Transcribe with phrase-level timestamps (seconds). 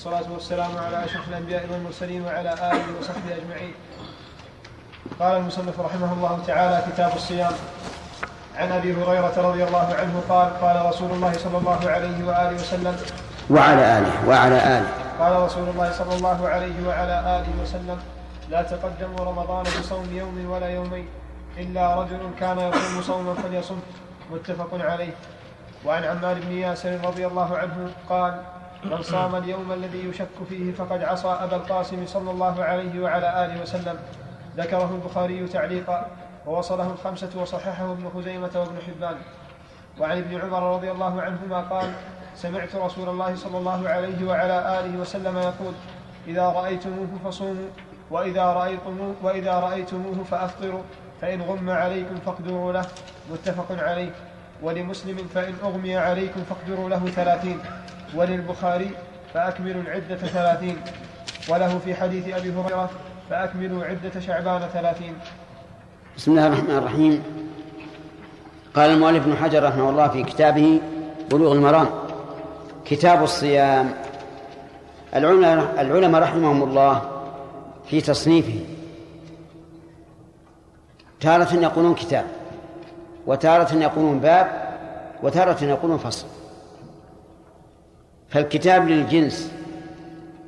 [0.00, 3.74] والصلاة والسلام على أشرف الأنبياء والمرسلين وعلى آله وصحبه أجمعين.
[5.20, 7.52] قال المصنف رحمه الله تعالى كتاب الصيام
[8.56, 12.96] عن أبي هريرة رضي الله عنه قال قال رسول الله صلى الله عليه وآله وسلم
[13.50, 14.88] وعلى آله وعلى آله.
[15.20, 17.98] قال رسول الله صلى الله عليه وعلى آله وسلم
[18.48, 21.08] لا تقدموا رمضان بصوم يوم ولا يومين
[21.58, 23.78] إلا رجل كان يصوم صوما فليصم.
[24.32, 25.12] متفق عليه.
[25.84, 28.40] وعن عمار بن ياسر رضي الله عنه قال
[28.84, 33.62] من صام اليوم الذي يشك فيه فقد عصى أبا القاسم صلى الله عليه وعلى آله
[33.62, 33.98] وسلم.
[34.56, 36.06] ذكره البخاري تعليقا
[36.46, 39.16] ووصله الخمسة وصححه ابن خزيمة وابن حبان.
[39.98, 41.92] وعن ابن عمر رضي الله عنهما قال
[42.34, 45.74] سمعت رسول الله صلى الله عليه وعلى آله وسلم يقول
[46.28, 47.68] إذا رأيتموه فصوموا
[48.10, 50.82] وإذا رأيتموه, وإذا رأيتموه فأفطروا
[51.20, 52.86] فإن غم عليكم فاقدروا له.
[53.32, 54.10] متفق عليه.
[54.62, 57.58] ولمسلم فإن أغمي عليكم فاقدروا له ثلاثين.
[58.14, 58.90] وللبخاري
[59.34, 60.76] فأكملوا العدة ثلاثين.
[61.48, 62.90] وله في حديث أبي هريرة
[63.30, 65.14] فأكملوا عدة شعبان ثلاثين.
[66.16, 67.22] بسم الله الرحمن الرحيم.
[68.74, 70.80] قال المؤلف ابن حجر رحمه الله في كتابه
[71.30, 71.88] بلوغ المرام
[72.84, 73.94] كتاب الصيام.
[75.14, 77.02] العلماء رحمهم الله
[77.86, 78.60] في تصنيفه.
[81.20, 82.24] تارة يقولون كتاب
[83.26, 84.46] وتارة يقولون باب
[85.22, 86.26] وتارة يقولون فصل.
[88.30, 89.52] فالكتاب للجنس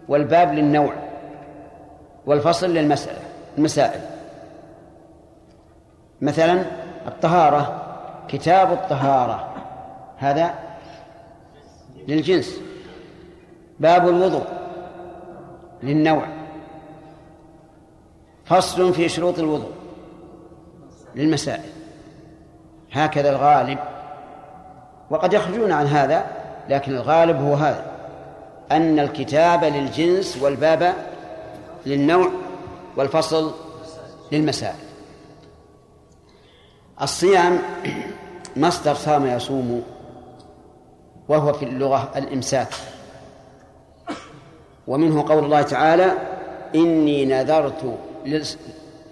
[0.08, 0.94] والباب للنوع
[2.26, 3.18] والفصل للمسألة
[3.58, 4.00] المسائل.
[6.20, 6.62] مثلا
[7.06, 7.82] الطهارة
[8.28, 9.54] كتاب الطهارة
[10.18, 10.54] هذا
[12.08, 12.60] للجنس.
[13.80, 14.44] باب الوضوء
[15.82, 16.26] للنوع.
[18.44, 19.72] فصل في شروط الوضوء
[21.14, 21.70] للمسائل.
[22.92, 23.78] هكذا الغالب.
[25.10, 27.84] وقد يخرجون عن هذا لكن الغالب هو هذا
[28.72, 30.94] أن الكتاب للجنس والباب
[31.86, 32.30] للنوع
[32.96, 33.54] والفصل
[34.32, 34.74] للمسائل.
[37.02, 37.58] الصيام
[38.56, 39.82] مصدر صام يصوم
[41.28, 42.68] وهو في اللغة الإمساك.
[44.86, 46.12] ومنه قول الله تعالى
[46.74, 47.98] إني نذرت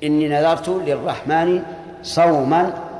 [0.02, 1.62] إني نذرت للرحمن
[2.02, 2.90] صوما.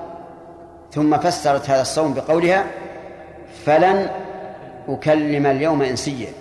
[0.93, 2.67] ثم فسرت هذا الصوم بقولها
[3.65, 4.11] فلن
[4.95, 6.33] أكلم اليوم إنسيا.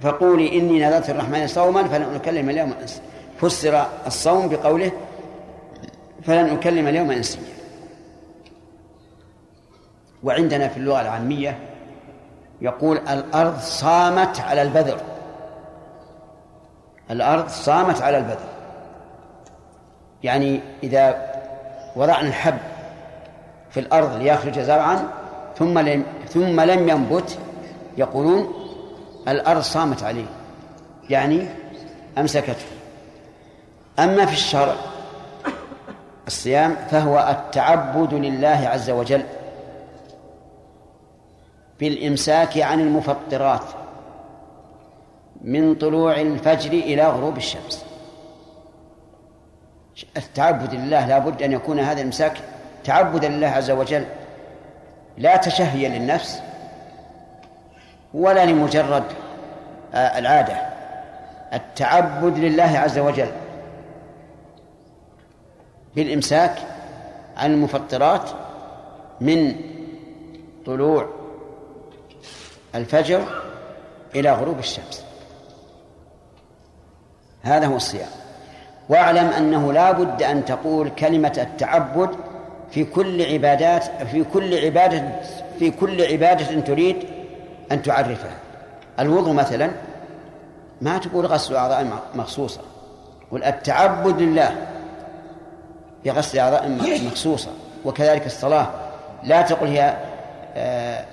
[0.00, 3.02] فقولي إني نذرت الرحمن صوما فلن أكلم اليوم إنسيا
[3.40, 4.92] فسر الصوم بقوله
[6.22, 7.42] فلن أكلم اليوم إنسيا.
[10.22, 11.58] وعندنا في اللغة العامية
[12.60, 15.00] يقول الأرض صامت على البذر.
[17.10, 18.48] الأرض صامت على البذر.
[20.22, 21.32] يعني إذا
[21.96, 22.58] وضعنا الحب
[23.70, 25.08] في الأرض ليخرج زرعا
[25.58, 25.78] ثم
[26.30, 27.38] ثم لم ينبت
[27.96, 28.52] يقولون
[29.28, 30.26] الأرض صامت عليه
[31.10, 31.48] يعني
[32.18, 32.66] أمسكته.
[33.98, 34.74] أما في الشرع
[36.26, 39.22] الصيام فهو التعبد لله عز وجل
[41.80, 43.64] بالإمساك عن المفطرات
[45.40, 47.84] من طلوع الفجر إلى غروب الشمس.
[50.16, 52.40] التعبد لله لا بد أن يكون هذا الإمساك
[52.84, 54.04] تعبدا لله عز وجل.
[55.18, 56.42] لا تشهيا للنفس
[58.14, 59.04] ولا لمجرد
[59.94, 60.56] آه، العادة.
[61.52, 63.30] التعبد لله عز وجل.
[65.96, 66.58] بالإمساك
[67.36, 68.30] عن المفطرات
[69.20, 69.56] من
[70.66, 71.08] طلوع
[72.74, 73.24] الفجر
[74.14, 75.04] إلى غروب الشمس.
[77.42, 78.08] هذا هو الصيام.
[78.88, 82.29] واعلم أنه لا بد أن تقول كلمة التعبد
[82.70, 85.02] في كل عبادات في كل عبادة
[85.58, 86.96] في كل عبادة تريد
[87.72, 88.32] أن تعرفها.
[89.00, 89.70] الوضوء مثلا
[90.80, 92.60] ما تقول غسل أعضاء مخصوصة.
[93.30, 94.56] قل التعبد لله.
[96.04, 96.68] بغسل أعضاء
[97.06, 97.50] مخصوصة.
[97.84, 98.68] وكذلك الصلاة.
[99.24, 99.96] لا تقل هي
[100.56, 101.04] آه،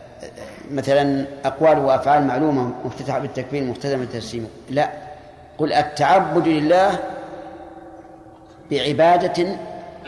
[0.71, 4.89] مثلا أقوال وأفعال معلومة مفتتحة بالتكبير مختتمة بالتسليم لا.
[5.57, 6.99] قل التعبد لله
[8.71, 9.57] بعبادة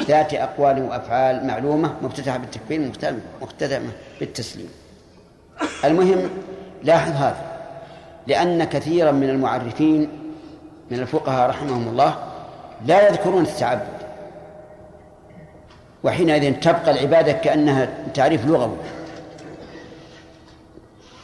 [0.02, 2.92] ذات أقوال وأفعال معلومة مفتتحة بالتكبير
[3.42, 4.70] مختتمة بالتسليم.
[5.86, 6.30] المهم
[6.84, 7.46] لاحظ هذا
[8.28, 10.10] لأن كثيرا من المعرفين
[10.92, 12.16] من الفقهاء رحمهم الله
[12.86, 14.00] لا يذكرون التعبد.
[16.04, 18.78] وحينئذ تبقى العبادة كأنها تعريف لغوي.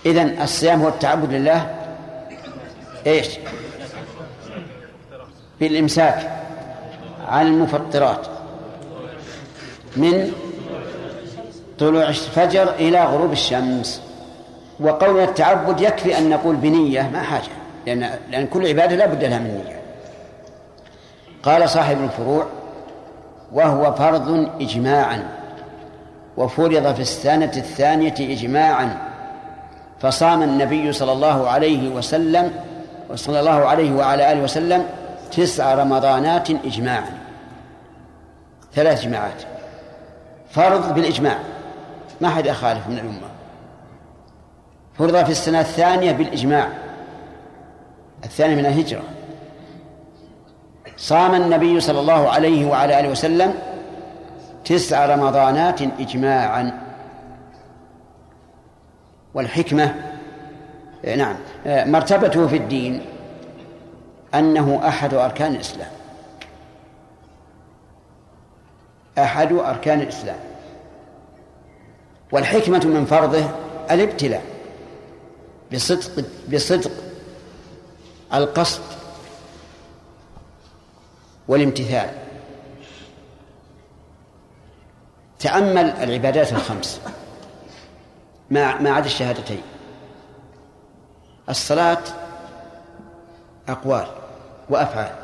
[0.05, 1.75] إذن الصيام هو التعبد لله
[3.07, 3.27] إيش؟
[5.59, 6.31] بالإمساك
[7.27, 8.34] عن المفطرات.
[9.97, 10.31] من
[11.79, 14.01] طلوع الفجر إلى غروب الشمس.
[14.79, 17.51] وقول التعبد يكفي أن نقول بنية ما حاجة
[17.87, 19.79] لأن لأن كل عبادة لا بد لها من نية.
[21.43, 22.45] قال صاحب الفروع
[23.53, 25.23] وهو فرض إجماعا
[26.37, 28.97] وفرض في السنة الثانية إجماعا.
[30.01, 32.51] فصام النبي صلى الله عليه وسلم
[33.15, 34.85] صلى الله عليه وعلى آله وسلم
[35.31, 37.17] تسع رمضانات إجماعا.
[38.73, 39.54] ثلاث جماعات.
[40.55, 41.37] فرض بالإجماع.
[42.21, 43.29] ما حد يخالف من الأمة.
[44.97, 46.67] فرض في السنة الثانية بالإجماع.
[48.23, 49.03] الثانية من الهجرة.
[50.97, 53.53] صام النبي صلى الله عليه وعلى آله وسلم
[54.65, 56.81] تسع رمضانات إجماعا.
[59.33, 59.95] والحكمة
[61.17, 61.35] نعم
[61.65, 63.05] مرتبته في الدين
[64.35, 65.91] أنه أحد أركان الإسلام.
[69.17, 70.39] أحد أركان الإسلام.
[72.31, 73.49] والحكمة من فرضه
[73.91, 74.43] الابتلاء.
[75.73, 76.91] بصدق بصدق
[78.33, 78.81] القصد
[81.47, 82.09] والامتثال.
[85.39, 87.01] تأمل العبادات الخمس.
[88.49, 89.61] ما ما عدا الشهادتين.
[91.49, 92.03] الصلاة
[93.69, 94.07] أقوال
[94.69, 95.15] وأفعال.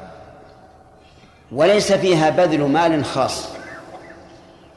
[1.51, 3.60] وليس فيها بذل مال خاص.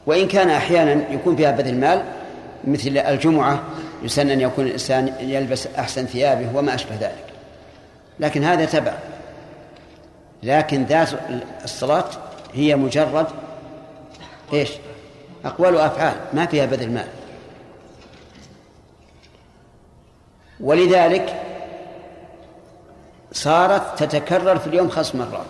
[0.05, 2.03] وإن كان أحيانا يكون فيها بذل مال
[2.63, 3.63] مثل الجمعة
[4.03, 7.25] يسن أن يكون الإنسان يلبس أحسن ثيابه وما أشبه ذلك.
[8.19, 8.93] لكن هذا تبع.
[10.43, 11.09] لكن ذات
[11.63, 12.05] الصلاة
[12.53, 13.27] هي مجرد
[14.53, 14.69] إيش؟
[15.45, 17.07] أقوال وأفعال ما فيها بذل مال
[20.59, 21.41] ولذلك
[23.31, 25.45] صارت تتكرر في اليوم خمس مرات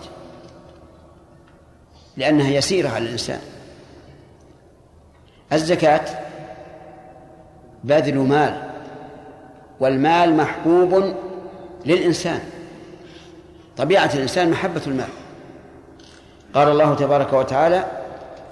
[2.16, 3.40] لأنها يسيرة على الإنسان.
[5.52, 6.04] الزكاة
[7.84, 8.62] بذل مال
[9.80, 11.14] والمال محبوب
[11.86, 12.40] للإنسان
[13.76, 15.08] طبيعة الإنسان محبة المال.
[16.54, 17.84] قال الله تبارك وتعالى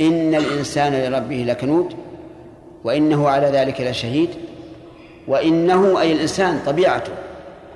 [0.00, 1.96] إن الإنسان لربه لكنود
[2.85, 4.31] وإنه على ذلك لشهيد
[5.29, 7.12] وإنه أي الإنسان طبيعته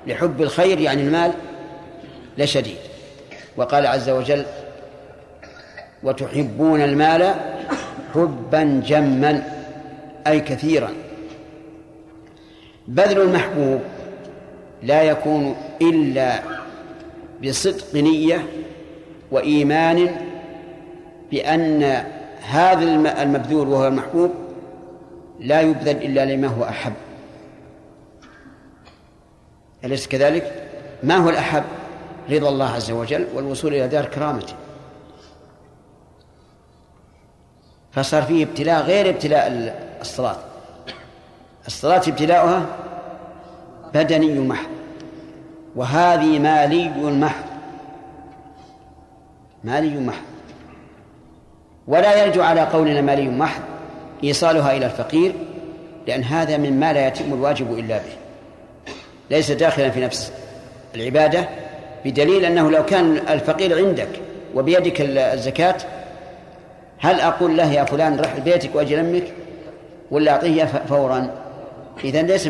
[0.06, 1.32] لحب الخير يعني المال
[2.38, 2.78] لشديد.
[3.56, 4.44] وقال عز وجل
[6.02, 7.34] وتحبون المال
[8.14, 9.42] حبا جما
[10.26, 10.90] أي كثيرا
[12.88, 13.80] بذل المحبوب
[14.82, 16.42] لا يكون إلا
[17.44, 18.46] بصدق نية
[19.30, 20.16] وإيمان
[21.30, 21.82] بأن
[22.48, 22.82] هذا
[23.22, 24.30] المبذول وهو المحبوب
[25.40, 26.92] لا يبذل إلا لما هو أحب
[29.84, 30.68] أليس كذلك؟
[31.02, 31.64] ما هو الأحب؟
[32.30, 34.54] رضا الله عز وجل والوصول إلى دار كرامته
[37.92, 40.36] فصار فيه ابتلاء غير ابتلاء الصلاة.
[41.66, 42.66] الصلاة ابتلاؤها
[43.94, 44.68] بدني محض
[45.76, 47.44] وهذه مالي محض.
[49.64, 50.22] مالي محض.
[51.88, 53.62] ولا يرجع على قولنا مالي محض
[54.24, 55.32] إيصالها إلى الفقير
[56.06, 58.12] لأن هذا مما لا يتم الواجب إلا به.
[59.30, 60.32] ليس داخلا في نفس
[60.94, 61.48] العبادة
[62.04, 64.08] بدليل أنه لو كان الفقير عندك
[64.54, 65.76] وبيدك الزكاة
[66.98, 69.34] هل أقول له يا فلان رح بيتك وأجي أمك
[70.10, 71.30] ولا أعطيه فورا؟
[72.04, 72.48] إذا ليس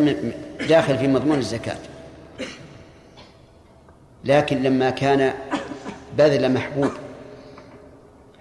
[0.69, 1.77] داخل في مضمون الزكاة.
[4.25, 5.35] لكن لما كان
[6.19, 6.91] بذل محبوب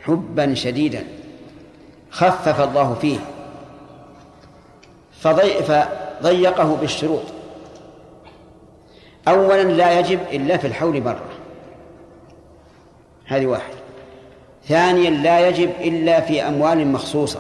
[0.04, 1.04] حبا شديدا
[2.12, 3.20] خفف الله فيه
[5.22, 7.24] فضيقه بالشروط.
[9.28, 11.30] أولا لا يجب إلا في الحول مرة
[13.26, 13.77] هذه واحد
[14.68, 17.40] ثانيا لا يجب إلا في أموال مخصوصة.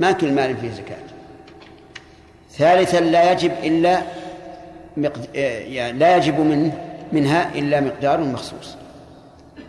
[0.00, 1.04] ما كل مال فيه زكاة.
[2.50, 4.02] ثالثا لا يجب إلا
[4.96, 5.34] مقد...
[5.34, 8.76] يعني لا يجب منه منها إلا مقدار مخصوص.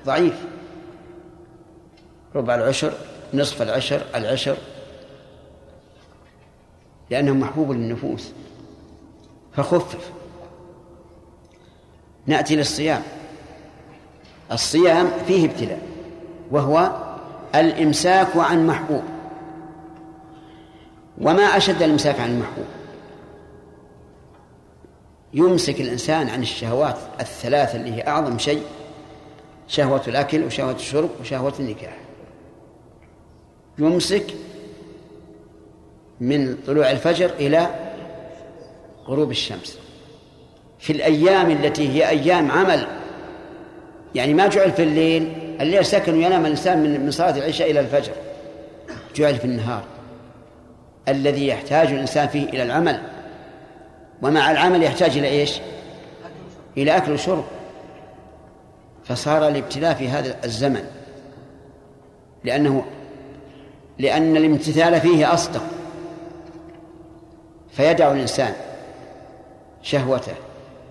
[0.06, 0.46] ضعيف.
[2.36, 2.94] ربع العشر
[3.34, 4.58] نصف العشر العشر.
[7.10, 8.32] لأنه محبوب للنفوس.
[9.54, 10.12] فخفف.
[12.26, 13.04] نأتي للصيام.
[14.52, 15.80] الصيام فيه ابتلاء.
[16.52, 16.92] وهو
[17.56, 19.04] الإمساك عن محبوب.
[21.22, 22.66] وما أشد الإمساك عن المحبوب.
[25.34, 28.64] يمسك الإنسان عن الشهوات الثلاثة اللي هي أعظم شيء
[29.68, 31.98] شهوة الأكل وشهوة الشرب وشهوة النكاح.
[33.80, 34.26] يمسك
[36.22, 37.68] من طلوع الفجر إلى
[39.08, 39.80] غروب الشمس.
[40.80, 42.88] في الأيام التي هي أيام عمل
[44.16, 48.12] يعني ما جعل في الليل الليل سكن وينام الإنسان من صلاة العشاء إلى الفجر.
[49.16, 49.84] جعل في النهار.
[51.08, 53.02] الذي يحتاج الإنسان فيه إلى العمل.
[54.22, 55.60] ومع العمل يحتاج إلى إيش؟
[56.78, 57.46] إلى أكل وشرب.
[59.06, 60.86] فصار الابتلاء في هذا الزمن.
[62.44, 62.86] لأنه
[64.00, 65.64] لأن الامتثال فيه أصدق.
[67.72, 68.54] فيدع الإنسان
[69.82, 70.34] شهوته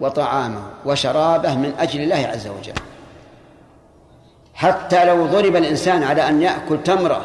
[0.00, 2.74] وطعامه وشرابه من أجل الله عز وجل.
[4.54, 7.24] حتى لو ضرب الإنسان على أن يأكل تمرة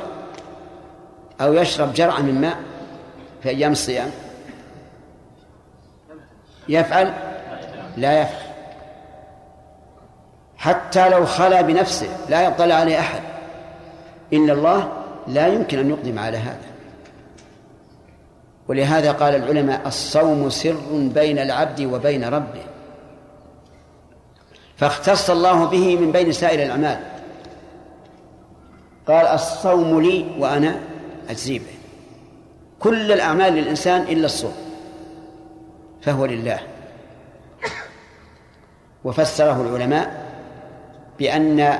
[1.42, 2.58] أو يشرب جرعة من ماء
[3.44, 4.12] في أيام الصيام
[6.70, 7.14] يفعل؟
[7.98, 8.50] لا يفعل.
[10.58, 13.22] حتى لو خلا بنفسه لا يطلع عليه أحد.
[14.34, 14.92] إن الله
[15.28, 16.70] لا يمكن أن يقدم على هذا.
[18.68, 22.64] ولهذا قال العلماء الصوم سر بين العبد وبين ربه.
[24.78, 27.00] فاختص الله به من بين سائر الأعمال.
[29.10, 30.80] قال الصوم لي وأنا
[31.30, 31.66] أجزي به
[32.80, 34.54] كل الأعمال للإنسان إلا الصوم
[36.02, 36.60] فهو لله.
[39.04, 40.26] وفسره العلماء
[41.20, 41.80] بأن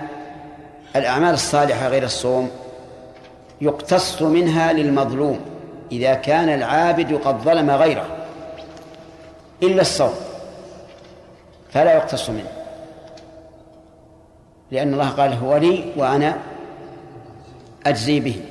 [0.96, 2.52] الأعمال الصالحة غير الصوم
[3.62, 5.40] يقتص منها للمظلوم
[5.92, 8.06] إذا كان العابد قد ظلم غيره
[9.64, 10.14] إلا الصوم
[11.72, 12.52] فلا يقتص منه.
[14.72, 16.38] لأن الله قال هو لي وأنا
[17.86, 18.42] أجزي به.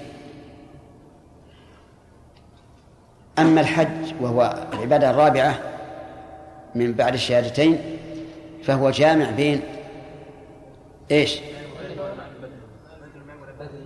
[3.38, 5.58] أما الحج وهو العبادة الرابعة
[6.74, 7.78] من بعد الشهادتين
[8.64, 9.60] فهو جامع بين
[11.10, 11.40] إيش؟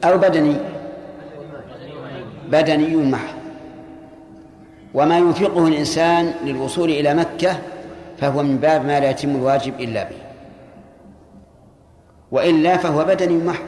[0.04, 0.56] أو بدني.
[2.48, 3.34] بدني معه
[4.94, 7.58] وما ينفقه الإنسان للوصول إلى مكة
[8.18, 10.16] فهو من باب ما لا يتم الواجب إلا به.
[12.32, 13.66] وإلا فهو بدني محض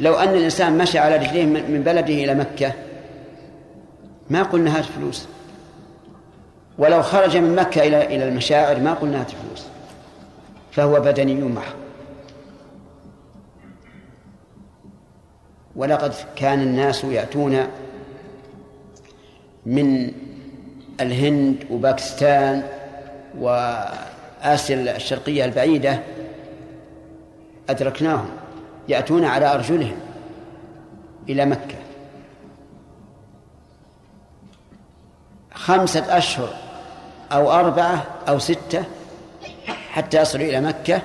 [0.00, 2.72] لو أن الإنسان مشى على رجليه من بلده إلى مكة
[4.30, 5.28] ما قلنا هات فلوس.
[6.78, 9.66] ولو خرج من مكة إلى إلى المشاعر ما قلنا هات فلوس.
[10.72, 11.74] فهو بدني محض
[15.76, 17.66] ولقد كان الناس يأتون
[19.66, 20.12] من
[21.00, 22.62] الهند وباكستان
[23.38, 26.00] وآسيا الشرقية البعيدة
[27.70, 28.41] أدركناهم.
[28.88, 29.96] يأتون على أرجلهم
[31.28, 31.76] إلى مكة.
[35.54, 36.54] خمسة أشهر
[37.32, 38.84] أو أربعة أو ستة
[39.90, 41.02] حتى يصلوا إلى مكة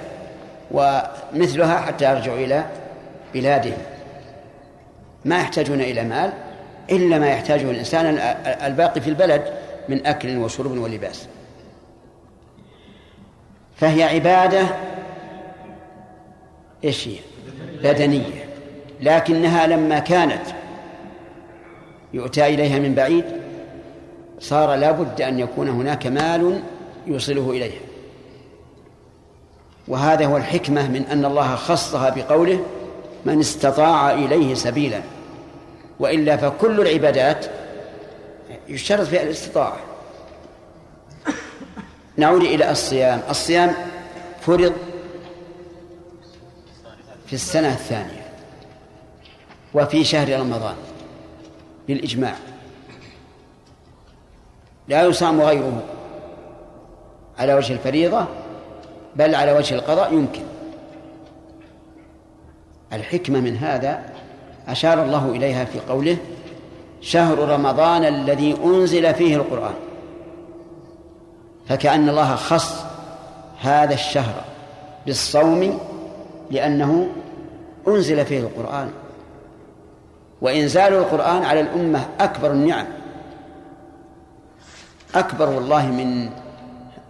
[0.72, 2.66] ومثلها حتى يرجعوا إلى
[3.34, 3.78] بلادهم.
[5.26, 6.34] ما يحتاجون إلى مال
[6.92, 8.06] إلا ما يحتاجه الإنسان
[8.46, 9.54] الباقي في البلد
[9.90, 11.28] من أكل وشرب ولباس.
[13.76, 14.68] فهي عبادة
[16.84, 17.18] إيش هي؟
[17.84, 18.48] بدنية
[19.02, 20.42] لكنها لما كانت
[22.14, 23.26] يؤتى إليها من بعيد
[24.40, 26.62] صار لا بد أن يكون هناك مال
[27.08, 27.82] يوصله إليها.
[29.88, 32.60] وهذا هو الحكمة من أن الله خصها بقوله
[33.26, 35.02] من استطاع إليه سبيلا
[36.00, 37.46] وإلا فكل العبادات
[38.68, 39.78] يشترط فيها الاستطاعة.
[42.18, 43.22] نعود إلى الصيام.
[43.30, 43.74] الصيام
[44.42, 44.74] فرض
[47.28, 48.28] في السنة الثانية
[49.74, 50.76] وفي شهر رمضان
[51.88, 52.36] بالإجماع.
[54.88, 55.84] لا يصام غيره
[57.40, 58.26] على وجه الفريضة
[59.16, 60.42] بل على وجه القضاء يمكن.
[62.94, 64.04] الحكمة من هذا
[64.68, 66.18] أشار الله إليها في قوله
[67.02, 69.76] شهر رمضان الذي أنزل فيه القرآن.
[71.68, 72.86] فكأن الله خص
[73.62, 74.44] هذا الشهر
[75.06, 75.80] بالصوم
[76.52, 77.10] لأنه
[77.88, 78.92] أنزل فيه القرآن.
[80.42, 82.86] وإنزال القرآن على الأمة أكبر النعم.
[85.16, 86.30] أكبر والله من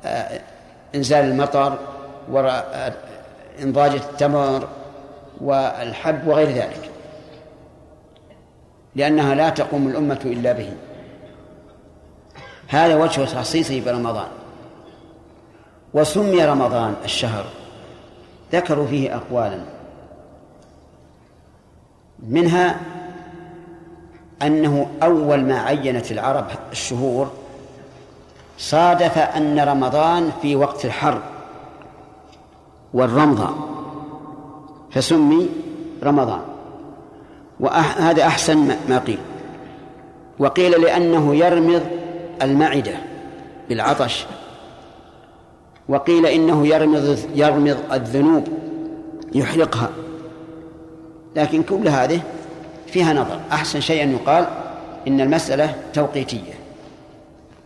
[0.05, 0.41] آه،
[0.95, 1.77] إنزال المطر
[2.31, 4.67] وإنضاج التمر
[5.41, 6.89] والحب وغير ذلك.
[8.95, 10.73] لأنها لا تقوم الأمة إلا به.
[12.67, 14.27] هذا وجه تخصيصه برمضان.
[15.93, 17.45] وسمي رمضان الشهر.
[18.53, 19.59] ذكروا فيه أقوالا.
[22.27, 22.79] منها
[24.41, 27.31] أنه أول ما عينت العرب الشهور
[28.57, 31.21] صادف أن رمضان في وقت الحر
[32.93, 33.49] والرمضة
[34.91, 35.49] فسمي
[36.03, 36.41] رمضان.
[37.59, 39.19] وهذا أحسن ما قيل.
[40.39, 41.83] وقيل لأنه يرمض
[42.41, 42.95] المعدة
[43.69, 44.25] بالعطش
[45.89, 48.47] وقيل إنه يرمض يرمض الذنوب
[49.35, 49.89] يحرقها.
[51.35, 52.21] لكن كل هذه
[52.87, 53.39] فيها نظر.
[53.51, 54.47] أحسن شيء أن يقال
[55.07, 56.53] إن المسألة توقيتية.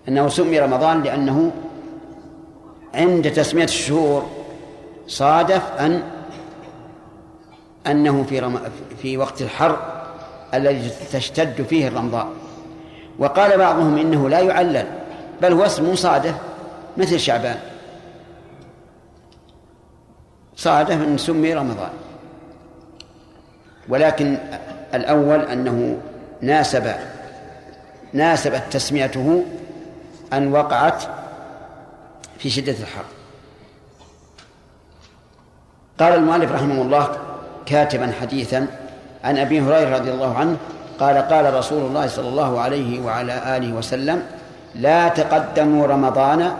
[0.07, 1.51] أنه سمي رمضان لأنه
[2.93, 4.29] عند تسمية الشهور
[5.07, 6.03] صادف أن
[7.87, 8.59] أنه في رم...
[9.01, 9.77] في وقت الحر
[10.53, 12.27] الذي تشتد فيه الرمضاء
[13.19, 14.87] وقال بعضهم إنه لا يعلل
[15.41, 16.35] بل هو اسم صادف
[16.97, 17.70] مثل شعبان.
[20.61, 21.89] صادف أن سمي رمضان.
[23.89, 24.37] ولكن
[24.93, 25.97] الأول أنه
[26.41, 26.91] ناسب
[28.13, 29.45] ناسبت تسميته
[30.33, 31.03] أن وقعت
[32.37, 33.05] في شدة الحر.
[35.99, 37.17] قال المؤلف رحمه الله
[37.65, 38.67] كاتبا حديثا
[39.23, 40.57] عن أبي هريرة رضي الله عنه
[40.99, 44.23] قال قال رسول الله صلى الله عليه وعلى آله وسلم
[44.75, 46.55] لا تقدموا رمضان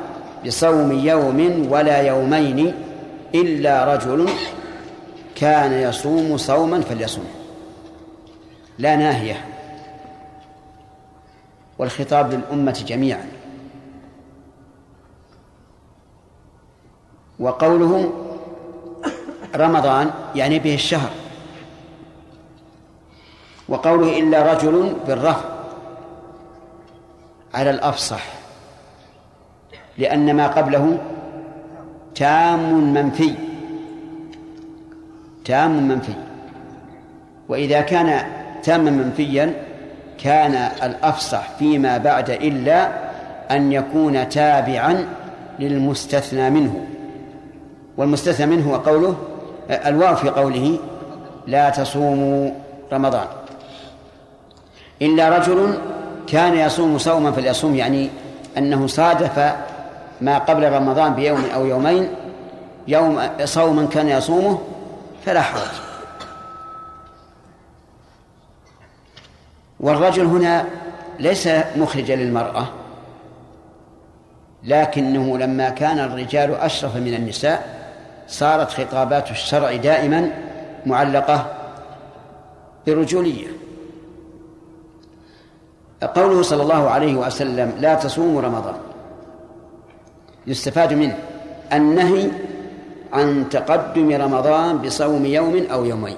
[0.46, 2.74] بصوم يوم ولا يومين
[3.36, 4.30] إلا رجل
[5.36, 7.28] كان يصوم صوما فليصوم.
[8.80, 9.46] لا ناهية.
[11.80, 13.30] والخطاب للأمة جميعا.
[17.40, 18.14] وقوله
[19.56, 21.10] رمضان يعني به الشهر.
[23.70, 25.50] وقوله إلا رجل بالرفع
[27.54, 28.24] على الأفصح.
[29.98, 30.98] لأن ما قبله
[32.16, 33.34] تام منفي.
[35.46, 36.14] تام منفي.
[37.50, 38.26] وإذا كان
[38.64, 39.54] تاما منفيا
[40.24, 40.54] كان
[40.84, 42.92] الأفصح فيما بعد إلا
[43.52, 45.06] أن يكون تابعا
[45.60, 46.86] للمستثنى منه.
[47.98, 49.16] والمستثنى منه قوله
[49.70, 50.80] الواو في قوله
[51.48, 52.52] لا تصوموا
[52.94, 53.28] رمضان.
[55.02, 55.78] إلا رجل
[56.28, 58.10] كان يصوم صوما فليصوم يعني
[58.58, 59.54] أنه صادف
[60.22, 62.10] ما قبل رمضان بيوم أو يومين
[62.88, 64.62] يوم صوما كان يصومه
[65.26, 65.72] فلا حرج.
[69.80, 70.66] والرجل هنا
[71.20, 72.68] ليس مخرجا للمرأة
[74.64, 77.82] لكنه لما كان الرجال أشرف من النساء
[78.28, 80.32] صارت خطابات الشرع دائما
[80.86, 81.46] معلقة
[82.88, 83.48] برجولية.
[86.16, 88.91] قوله صلى الله عليه وسلم لا تصوموا رمضان.
[90.48, 91.18] يستفاد منه.
[91.74, 92.32] النهي
[93.14, 96.18] عن تقدم رمضان بصوم يوم أو يومين.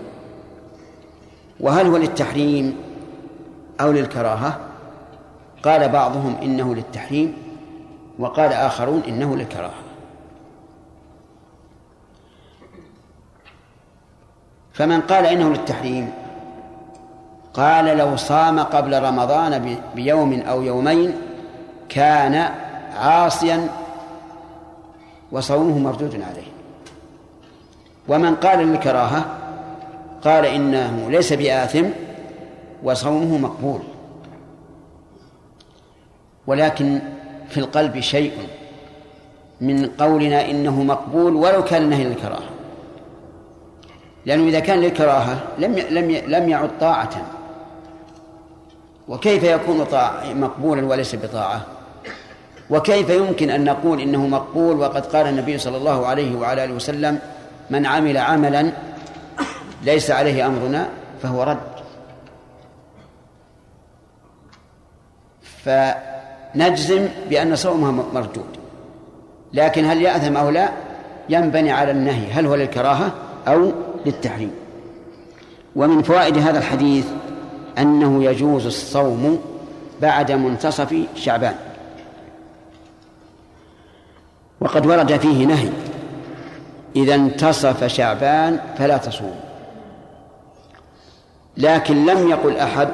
[1.60, 2.78] وهل هو للتحريم
[3.82, 4.60] أو للكراهة؟
[5.64, 7.34] قال بعضهم إنه للتحريم
[8.20, 9.84] وقال آخرون إنه للكراهة.
[14.74, 16.12] فمن قال إنه للتحريم
[17.54, 21.14] قال لو صام قبل رمضان بيوم أو يومين
[21.90, 22.50] كان
[22.98, 23.68] عاصيا
[25.34, 26.48] وصومه مردود عليه.
[28.08, 29.26] ومن قال للكراهة
[30.24, 31.86] قال إنه ليس بآثم
[32.84, 33.82] وصومه مقبول.
[36.48, 37.00] ولكن
[37.50, 38.32] في القلب شيء
[39.62, 42.50] من قولنا إنه مقبول ولو كان النهي للكراهة.
[44.26, 47.26] لأنه إذا كان للكراهة لم لم لم يعد طاعة.
[49.08, 51.66] وكيف يكون طاعة مقبولا وليس بطاعة؟
[52.70, 57.20] وكيف يمكن أن نقول إنه مقبول وقد قال النبي صلى الله عليه وعلى آله وسلم
[57.70, 58.72] من عمل عملا
[59.84, 60.90] ليس عليه أمرنا
[61.22, 61.74] فهو رد.
[65.66, 68.58] فنجزم بأن صومها مردود.
[69.54, 70.70] لكن هل يأثم أو لا
[71.30, 72.32] ينبني على النهي.
[72.32, 73.12] هل هو للكراهة
[73.48, 73.72] أو
[74.06, 74.52] للتحريم؟
[75.76, 77.06] ومن فوائد هذا الحديث
[77.78, 79.42] أنه يجوز الصوم
[80.02, 81.56] بعد منتصف شعبان.
[84.64, 85.70] وقد ورد فيه نهي
[86.96, 89.36] إذا انتصف شعبان فلا تصوم.
[91.58, 92.90] لكن لم يقل أحد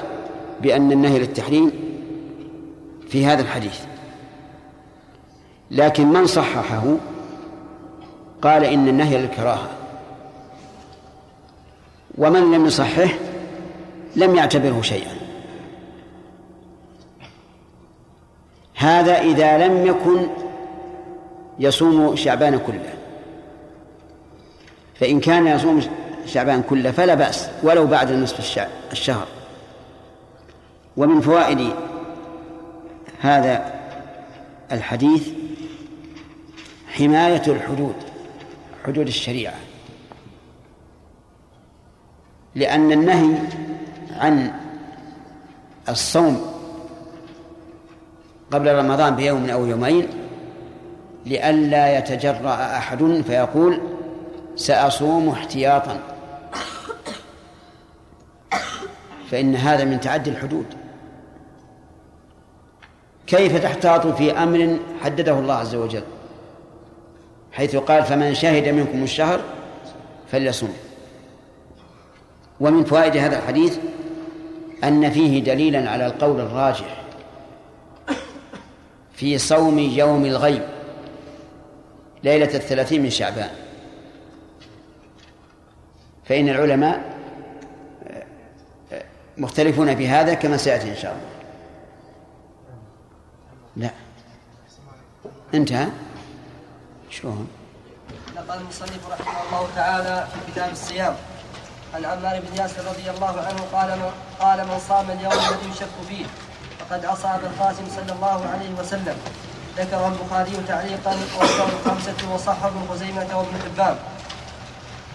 [0.62, 1.72] بأن النهي للتحريم
[3.10, 3.80] في هذا الحديث.
[5.72, 6.84] لكن من صححه
[8.42, 9.70] قال إن النهي للكراهة.
[12.18, 13.10] ومن لم يصححه
[14.16, 15.14] لم يعتبره شيئا.
[18.76, 20.28] هذا إذا لم يكن
[21.60, 22.94] يصوم شعبان كله.
[25.00, 25.82] فإن كان يصوم
[26.26, 29.28] شعبان كله فلا بأس ولو بعد نصف الشهر.
[30.98, 31.70] ومن فوائد
[33.22, 33.74] هذا
[34.72, 35.30] الحديث
[36.88, 37.96] حماية الحدود
[38.86, 39.56] حدود الشريعة.
[42.56, 43.36] لأن النهي
[44.18, 44.54] عن
[45.90, 46.52] الصوم
[48.52, 50.08] قبل رمضان بيوم أو يومين
[51.26, 53.82] لئلا يتجرأ أحد فيقول
[54.56, 56.00] سأصوم احتياطا.
[59.32, 60.66] فإن هذا من تعدي الحدود.
[63.28, 66.04] كيف تحتاط في أمر حدده الله عز وجل؟
[67.52, 69.42] حيث قال فمن شهد منكم الشهر
[70.32, 70.70] فليصم
[72.60, 73.78] ومن فوائد هذا الحديث
[74.84, 77.02] أن فيه دليلا على القول الراجح
[79.14, 80.79] في صوم يوم الغيب.
[82.24, 83.50] ليلة الثلاثين من شعبان.
[86.26, 87.20] فإن العلماء
[89.38, 91.30] مختلفون في هذا كما سيأتي إن شاء الله.
[93.76, 93.90] لا.
[95.54, 95.88] انتهى؟
[97.10, 97.48] شلون؟
[98.36, 101.16] نقل المصنف رحمه الله تعالى في كتاب الصيام
[101.94, 105.88] عن عمار بن ياسر رضي الله عنه قال من قال من صام اليوم الذي يشك
[106.10, 106.26] فيه
[106.80, 109.18] فقد أصاب القاسم صلى الله عليه وسلم.
[109.80, 113.96] ذكره البخاري تعليقا وذكر الخمسة وصحه ابن خزيمة وابن حبان.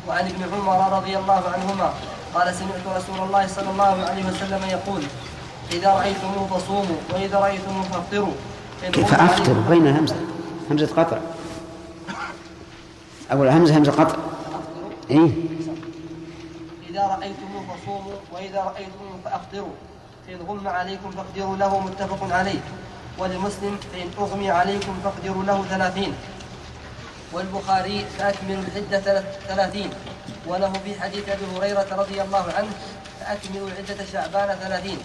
[0.09, 1.92] وعن ابن عمر رضي الله عنهما
[2.35, 5.03] قال سمعت رسول الله صلى الله عليه وسلم يقول
[5.72, 8.35] إذا رأيتموه فصوموا وإذا رأيتموه فافطروا.
[8.92, 10.16] كيف أفطر بين همزة.
[10.70, 11.18] همزة قطع.
[13.33, 14.16] أول همزة همزة قطع.
[15.11, 15.31] إيه؟
[16.90, 19.74] إذا رأيتموه فصوموا وإذا رأيتموه فأفطروا.
[20.27, 22.61] فإن غم عليكم فاقدروا له متفق عليه.
[23.18, 26.12] ولمسلم فإن أغمي عليكم فاقدروا له ثلاثين.
[27.33, 29.90] والبخاري فأكملوا العدة ثلاثين.
[30.46, 32.68] وله في حديث أبي هريرة رضي الله عنه
[33.20, 34.98] فأكملوا عدة شعبان ثلاثين.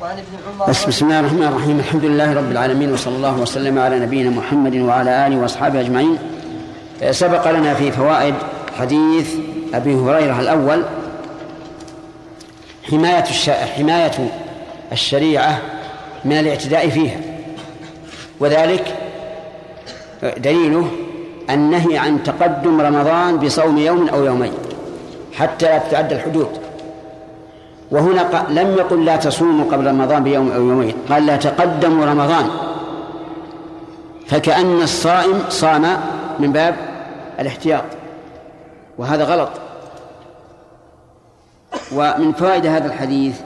[0.00, 1.78] وعن ابن عمر بس بسم الله الرحمن الرحيم.
[1.78, 6.18] الحمد لله رب العالمين وصلى الله وسلم على نبينا محمد وعلى آله وأصحابه أجمعين.
[7.10, 8.34] سبق لنا في فوائد
[8.78, 9.34] حديث
[9.74, 10.84] أبي هريرة الأول.
[12.90, 13.24] حماية.
[13.76, 14.30] حماية
[14.92, 15.62] الشريعة
[16.24, 17.20] من الاعتداء فيها.
[18.40, 18.96] وذلك
[20.22, 20.86] دليله
[21.50, 24.52] النهي عن تقدم رمضان بصوم يوم أو يومين
[25.34, 26.48] حتى لا تتعدى الحدود.
[27.90, 32.48] وهنا لم يقل لا تصوموا قبل رمضان بيوم أو يومين قال لا تقدموا رمضان.
[34.26, 35.96] فكأن الصائم صام
[36.38, 36.74] من باب
[37.40, 37.84] الاحتياط
[38.98, 39.50] وهذا غلط.
[41.94, 43.40] ومن فوائد هذا الحديث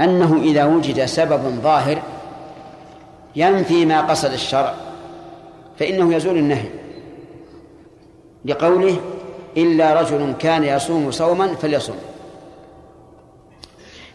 [0.00, 1.98] أنه إذا وجد سبب ظاهر
[3.36, 4.74] ينفي ما قصد الشرع
[5.78, 6.68] فإنه يزول النهي.
[8.44, 9.00] لقوله
[9.56, 11.96] إلا رجل كان يصوم صوما فليصوم.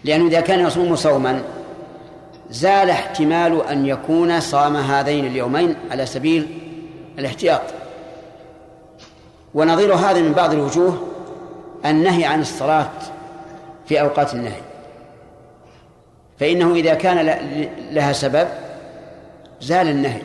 [0.04, 1.44] لأنه إذا كان يصوم صوما
[2.50, 6.48] زال احتمال أن يكون صام هذين اليومين على سبيل
[7.20, 7.62] الاحتياط.
[9.54, 11.08] ونظير هذا من بعض الوجوه
[11.86, 12.90] النهي عن الصلاة
[13.86, 14.62] في أوقات النهي.
[16.40, 17.38] فإنه إذا كان
[17.92, 18.48] لها سبب
[19.62, 20.22] زال النهي.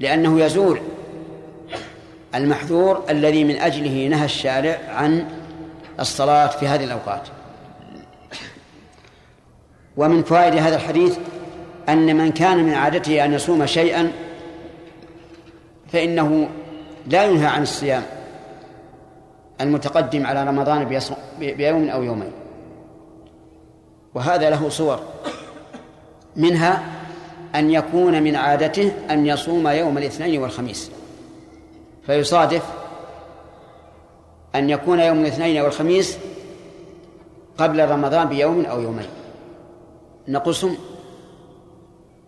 [0.00, 0.80] لأنه يزول
[2.34, 5.28] المحذور الذي من أجله نهى الشارع عن
[6.00, 7.28] الصلاة في هذه الأوقات.
[9.96, 11.18] ومن فوائد هذا الحديث
[11.88, 14.12] أن من كان من عادته أن يصوم شيئا
[15.92, 16.48] فإنه
[17.06, 18.02] لا ينهى عن الصيام
[19.60, 21.00] المتقدم على رمضان
[21.38, 22.32] بيوم أو يومين.
[24.14, 25.00] وهذا له صور.
[26.36, 26.82] منها
[27.54, 30.90] أن يكون من عادته أن يصوم يوم الاثنين والخميس.
[32.06, 32.62] فيصادف
[34.54, 36.18] أن يكون يوم الاثنين والخميس
[37.58, 39.06] قبل رمضان بيوم أو يومين.
[40.28, 40.76] نقصم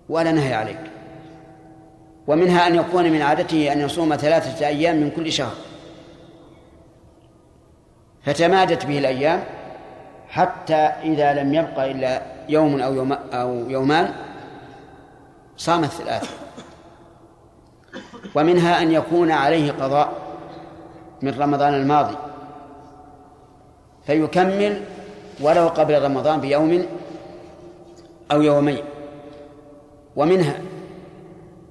[0.08, 0.80] ولا نهي عليك.
[2.26, 5.54] ومنها أن يكون من عادته أن يصوم ثلاثة أيام من كل شهر.
[8.22, 9.44] فتمادت به الأيام
[10.28, 14.12] حتى إذا لم يبقى إلا يوم أو يوم أو يومان
[15.56, 16.28] صام الثلاثة
[18.34, 20.12] ومنها أن يكون عليه قضاء
[21.22, 22.16] من رمضان الماضي.
[24.06, 24.82] فيكمل
[25.40, 26.86] ولو قبل رمضان بيوم
[28.32, 28.84] أو يومين.
[30.16, 30.60] ومنها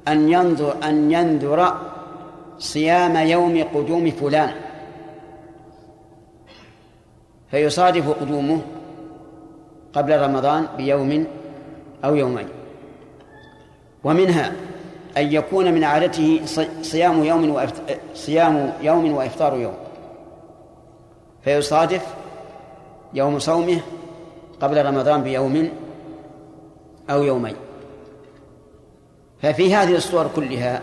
[0.08, 1.74] أن ينظر أن ينذر
[2.60, 4.52] صيام يوم قدوم فلان.
[7.52, 8.62] فيصادف قدومه
[9.96, 11.28] قبل رمضان بيوم
[12.06, 12.48] أو يومين.
[14.04, 14.52] ومنها
[15.18, 16.42] أن يكون من عادته
[16.82, 17.68] صيام يوم
[18.16, 19.74] صيام يوم وإفطار يوم.
[21.44, 22.06] فيصادف
[23.14, 23.80] يوم صومه
[24.62, 25.70] قبل رمضان بيوم
[27.10, 27.56] أو يومين.
[29.42, 30.82] ففي هذه الصور كلها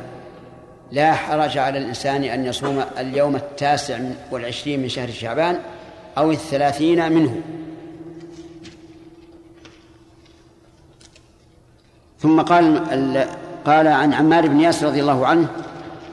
[0.93, 3.99] لا حرج على الإنسان أن يصوم اليوم التاسع
[4.31, 5.59] والعشرين من شهر شعبان
[6.19, 7.41] أو الثلاثين منه.
[12.23, 13.27] ثم قال
[13.65, 15.49] قال عن عمار بن ياسر رضي الله عنه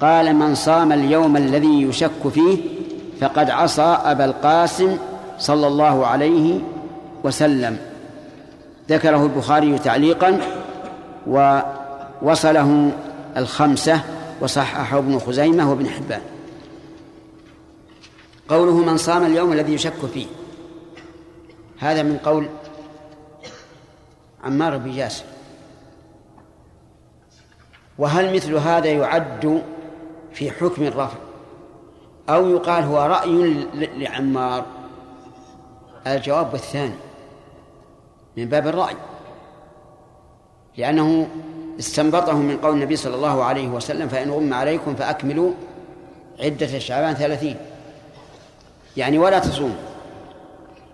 [0.02, 2.58] قال من صام اليوم الذي يشك فيه
[3.22, 4.98] فقد عصى أبا القاسم
[5.40, 6.60] صلى الله عليه
[7.24, 7.78] وسلم.
[8.90, 10.40] ذكره البخاري تعليقا
[11.28, 12.92] ووصله
[13.38, 14.02] الخمسة
[14.42, 16.22] وصححه ابن خزيمة وابن حبان.
[18.50, 20.26] قوله من صام اليوم الذي يشك فيه
[21.80, 22.48] هذا من قول
[24.44, 25.24] عمار بن ياسر
[28.00, 29.64] وهل مثل هذا يعد
[30.34, 31.18] في حكم الرفع؟
[32.30, 34.66] أو يقال هو رأي لعمار؟
[36.08, 36.94] الجواب الثاني
[38.38, 38.96] من باب الرأي
[40.78, 41.28] لأنه
[41.80, 45.52] استنبطه من قول النبي صلى الله عليه وسلم فإن غم عليكم فأكملوا
[46.40, 47.56] عدة شعبان ثلاثين.
[48.98, 49.76] يعني ولا تصوم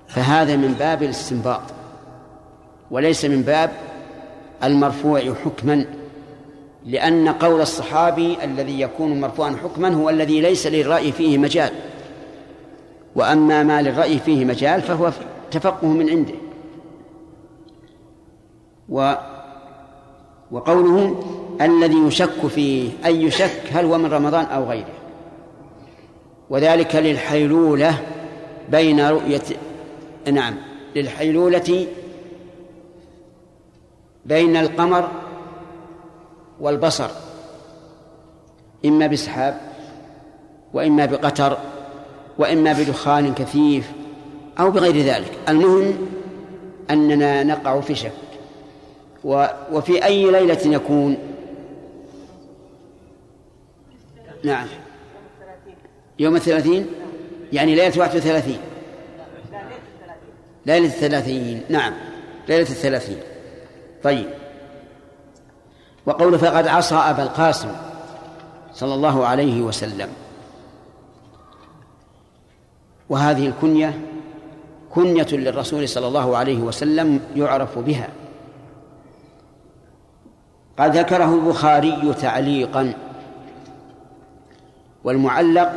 [0.07, 1.61] فهذا من باب الاستنباط
[2.91, 3.71] وليس من باب
[4.63, 5.85] المرفوع حكما.
[6.85, 11.71] لأن قول الصحابي الذي يكون مرفوعا حكما هو الذي ليس للرأي فيه مجال.
[13.15, 15.11] وأما ما للرأي فيه مجال فهو
[15.51, 16.33] تفقه من عنده.
[18.89, 19.13] و
[20.51, 21.23] وقوله
[21.61, 24.93] الذي يشك فيه أي يشك هل هو من رمضان أو غيره.
[26.49, 27.97] وذلك للحيلولة
[28.69, 29.41] بين رؤية
[30.31, 30.55] نعم
[30.95, 31.87] للحيلولة
[34.25, 35.09] بين القمر
[36.59, 37.09] والبصر
[38.85, 39.61] إما بسحاب
[40.73, 41.57] وإما بقتر
[42.37, 43.91] وإما بدخان كثيف
[44.59, 45.31] أو بغير ذلك.
[45.49, 46.07] المهم
[46.89, 48.11] أننا نقع في شك
[49.71, 51.17] وفي أي ليلة يكون؟
[54.43, 54.67] نعم.
[56.19, 56.87] يوم الثلاثين؟
[57.53, 58.59] يعني ليلة واحد وثلاثين.
[60.65, 61.61] ليلة الثلاثين.
[61.69, 61.93] نعم
[62.49, 63.17] ليلة الثلاثين.
[64.03, 64.44] طيب.
[66.05, 67.69] وقول فقد عصى أبا القاسم
[68.73, 70.09] صلى الله عليه وسلم.
[73.09, 74.01] وهذه الكنية
[74.89, 78.07] كنية للرسول صلى الله عليه وسلم يعرف بها.
[80.79, 82.93] قد ذكره البخاري تعليقا.
[85.03, 85.75] والمعلق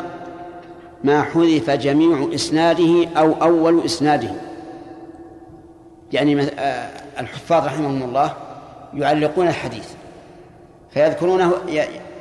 [1.04, 4.30] ما حذف جميع إسناده أو أول إسناده.
[6.12, 8.32] يعني آه، الحفاظ رحمهم الله
[8.94, 9.97] يعلقون الحديث.
[10.98, 11.54] فيذكرونه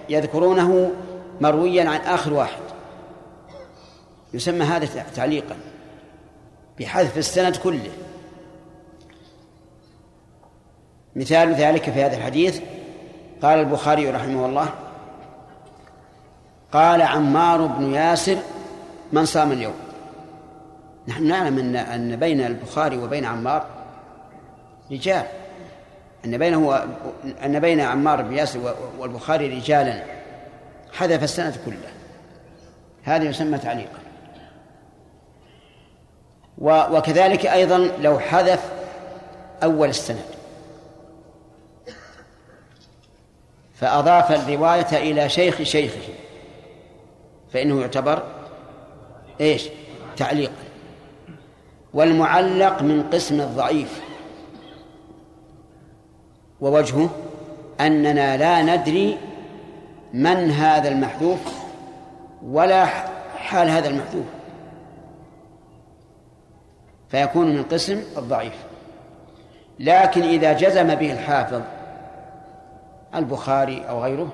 [0.09, 0.91] يذكرونه
[1.41, 2.61] مرويا عن آخر واحد.
[4.33, 5.55] يسمى هذا تعليقا.
[6.79, 7.91] بحذف السند كله.
[11.15, 12.61] مثال ذلك في هذا الحديث.
[13.41, 14.69] قال البخاري رحمه الله
[16.71, 18.37] قال عمار بن ياسر
[19.13, 19.75] من صام اليوم؟
[21.07, 23.65] نحن نعلم ان أن بين البخاري وبين عمار
[24.91, 25.25] رجال.
[26.25, 26.87] أن بينه
[27.45, 30.03] أن بين عمار بن ياسر والبخاري رجالا.
[30.93, 31.89] حذف السند كله.
[33.03, 33.99] هذا يسمى تعليقا.
[36.91, 38.71] وكذلك أيضا لو حذف
[39.63, 40.25] أول السند.
[43.75, 46.13] فأضاف الرواية إلى شيخ شيخه.
[47.53, 48.23] فإنه يعتبر
[49.41, 49.63] إيش؟
[50.17, 50.53] تعليقا.
[51.93, 54.01] والمعلق من قسم الضعيف.
[56.61, 57.09] ووجهه
[57.81, 59.17] أننا لا ندري
[60.13, 61.39] من هذا المحذوف
[62.45, 62.85] ولا
[63.37, 64.25] حال هذا المحذوف.
[67.09, 68.53] فيكون من قسم الضعيف.
[69.79, 71.61] لكن إذا جزم به الحافظ
[73.15, 74.29] البخاري أو غيره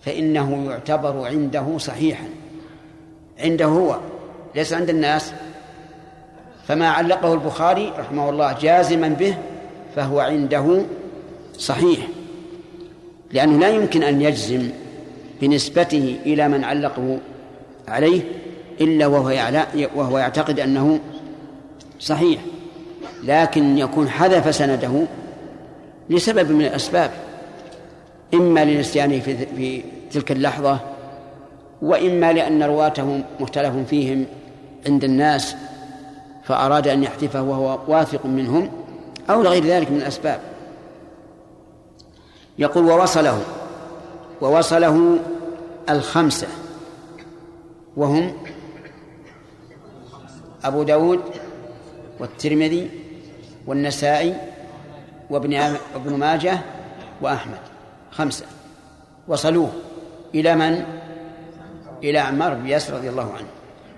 [0.00, 2.24] فإنه يعتبر عنده صحيحا.
[3.38, 3.98] عنده هو
[4.54, 5.32] ليس عند الناس.
[6.64, 9.36] فما علقه البخاري رحمه الله جازما به
[9.96, 10.82] فهو عنده
[11.58, 11.98] صحيح
[13.32, 14.68] لأنه لا يمكن أن يجزم
[15.40, 17.18] بنسبته إلى من علقه
[17.88, 18.20] عليه
[18.80, 19.56] إلا وهو
[19.94, 21.00] وهو يعتقد أنه
[22.00, 22.40] صحيح
[23.24, 25.06] لكن يكون حذف سنده
[26.10, 27.10] لسبب من الأسباب
[28.34, 30.78] إما لنسيانه في, في تلك اللحظة
[31.82, 34.26] وإما لأن رواته مختلف فيهم
[34.86, 35.56] عند الناس
[36.44, 38.70] فأراد أن يحذفه وهو واثق منهم
[39.30, 40.40] أو لغير ذلك من الأسباب.
[42.58, 43.42] يقول ووصله
[44.40, 45.18] ووصله
[45.90, 46.46] الخمسة
[47.96, 48.32] وهم
[50.64, 51.20] أبو داود
[52.20, 52.90] والترمذي
[53.66, 54.36] والنسائي
[55.30, 55.54] وابن
[55.94, 56.58] ابن ماجه
[57.22, 57.58] وأحمد.
[58.10, 58.46] خمسة.
[59.28, 59.72] وصلوه
[60.34, 60.84] إلى من؟
[62.02, 63.48] إلى عمار بن ياسر رضي الله عنه.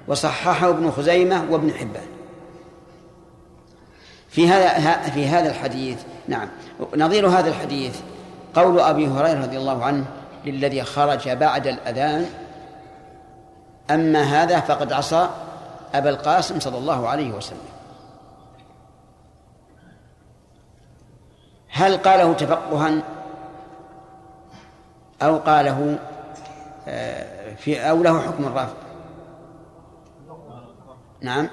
[0.08, 2.15] وصححه ابن خزيمة وابن حبان.
[4.36, 6.48] في هذا في هذا الحديث نعم.
[6.96, 8.00] نظير هذا الحديث
[8.54, 10.04] قول أبي هريرة رضي الله عنه
[10.44, 12.26] للذي خرج بعد الأذان
[13.90, 15.28] أما هذا فقد عصى
[15.94, 17.58] أبا القاسم صلى الله عليه وسلم.
[21.68, 23.02] هل قاله تفقها؟
[25.22, 25.98] أو قاله
[26.88, 28.74] آه، في أو له حكم الرفع
[31.20, 31.48] نعم.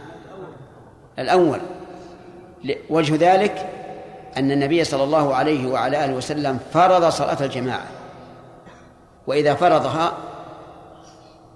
[1.19, 1.59] الأول.
[2.89, 3.69] وجه ذلك
[4.37, 7.85] أن النبي صلى الله عليه وعلى آله وسلم فرض صلاة الجماعة.
[9.27, 10.13] وإذا فرضها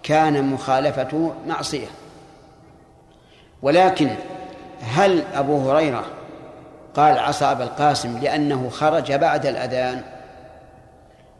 [0.03, 1.87] كان مخالفته معصية.
[3.61, 4.09] ولكن
[4.81, 6.03] هل أبو هريرة
[6.95, 10.01] قال عصى أبا القاسم لأنه خرج بعد الأذان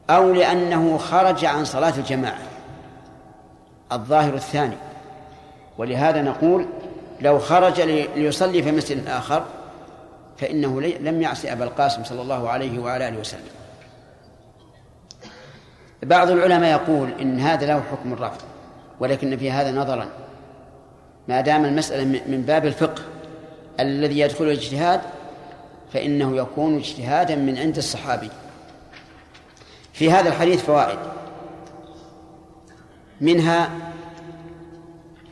[0.10, 2.40] أو لأنه خرج عن صلاة الجماعة؟
[3.92, 4.78] الظاهر الثاني.
[5.78, 6.66] ولهذا نقول
[7.22, 9.44] لو خرج ليصلي في مسجد آخر
[10.38, 13.50] فإنه لم يعصي أبا القاسم صلى الله عليه وعلى آله وسلم.
[16.04, 18.42] بعض العلماء يقول إن هذا له حكم الرفض
[19.00, 20.10] ولكن في هذا نظرا.
[21.28, 23.04] ما دام المسألة من باب الفقه
[23.80, 25.02] الذي يدخل الاجتهاد
[25.94, 28.30] فإنه يكون اجتهادا من عند الصحابي.
[29.94, 31.00] في هذا الحديث فوائد.
[33.22, 33.70] منها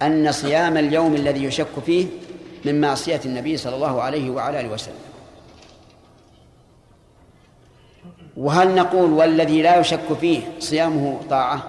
[0.01, 2.05] أن صيام اليوم الذي يشك فيه
[2.65, 4.95] من معصية النبي صلى الله عليه وعلى آله وسلم.
[8.37, 11.63] وهل نقول والذي لا يشك فيه صيامه طاعة؟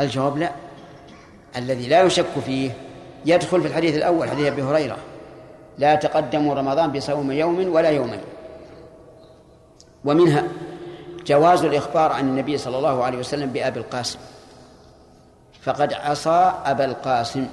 [0.00, 0.52] الجواب لا.
[1.56, 2.70] الذي لا يشك فيه
[3.26, 4.96] يدخل في الحديث الأول حديث أبي هريرة.
[5.78, 8.20] لا تقدموا رمضان بصوم يوم ولا يومين.
[10.04, 10.48] ومنها
[11.26, 14.18] جواز الإخبار عن النبي صلى الله عليه وسلم بأبي القاسم.
[15.62, 17.46] فقد عصى أبا القاسم.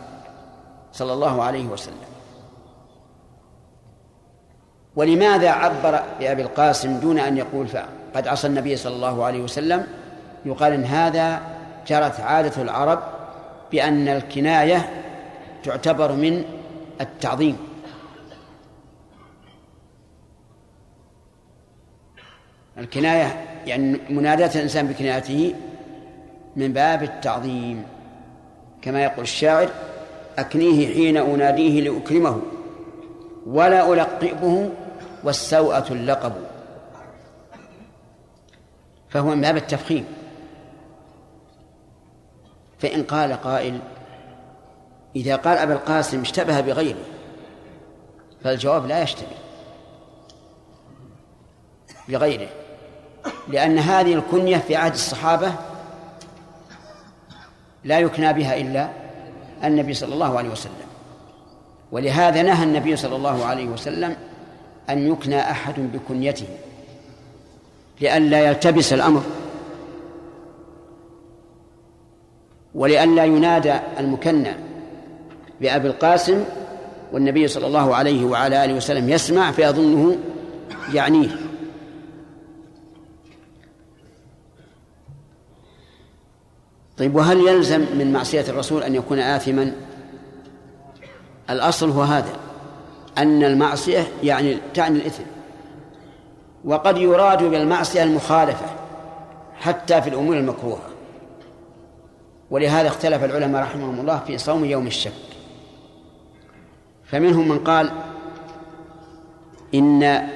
[0.91, 1.95] صلى الله عليه وسلم.
[4.95, 7.67] ولماذا عبر بأبي القاسم دون أن يقول
[8.15, 9.88] قد عصى النبي صلى الله عليه وسلم؟
[10.45, 11.41] يقال إن هذا
[11.88, 13.04] جرت عادة العرب
[13.71, 14.89] بأن الكناية
[15.63, 16.43] تعتبر من
[17.01, 17.58] التعظيم.
[22.77, 25.56] الكناية يعني مناداة الإنسان بكنايته
[26.56, 27.84] من باب التعظيم
[28.82, 29.69] كما يقول الشاعر
[30.38, 32.41] أكنيه حين أناديه لأكرمه
[33.46, 34.70] ولا ألقبه
[35.24, 36.34] والسوءة اللقب.
[39.10, 40.06] فهو من باب التفخيم.
[42.80, 43.80] فإن قال قائل
[45.15, 47.04] إذا قال أبا القاسم اشتبه بغيره
[48.44, 49.38] فالجواب لا يشتبه
[52.10, 52.50] بغيره
[53.48, 55.54] لأن هذه الكنية في عهد الصحابة
[57.84, 58.89] لا يكنى بها إلا
[59.63, 60.89] النبي صلى الله عليه وسلم.
[61.91, 64.15] ولهذا نهى النبي صلى الله عليه وسلم
[64.89, 66.47] أن يكنى أحد بكنيته
[68.02, 69.24] لئلا يلتبس الأمر
[72.76, 74.52] ولئلا ينادى المكنى
[75.62, 76.43] بأبي القاسم
[77.13, 80.17] والنبي صلى الله عليه وعلى آله وسلم يسمع فيظنه
[80.93, 81.30] يعنيه.
[86.97, 89.73] طيب وهل يلزم من معصية الرسول أن يكون آثما؟
[91.49, 92.34] الأصل هو هذا
[93.17, 95.23] أن المعصية يعني تعني الإثم.
[96.65, 98.65] وقد يراد بالمعصية المخالفة
[99.60, 100.89] حتى في الأمور المكروهة.
[102.51, 105.12] ولهذا اختلف العلماء رحمهم الله في صوم يوم الشك.
[107.06, 107.91] فمنهم من قال
[109.75, 110.30] إن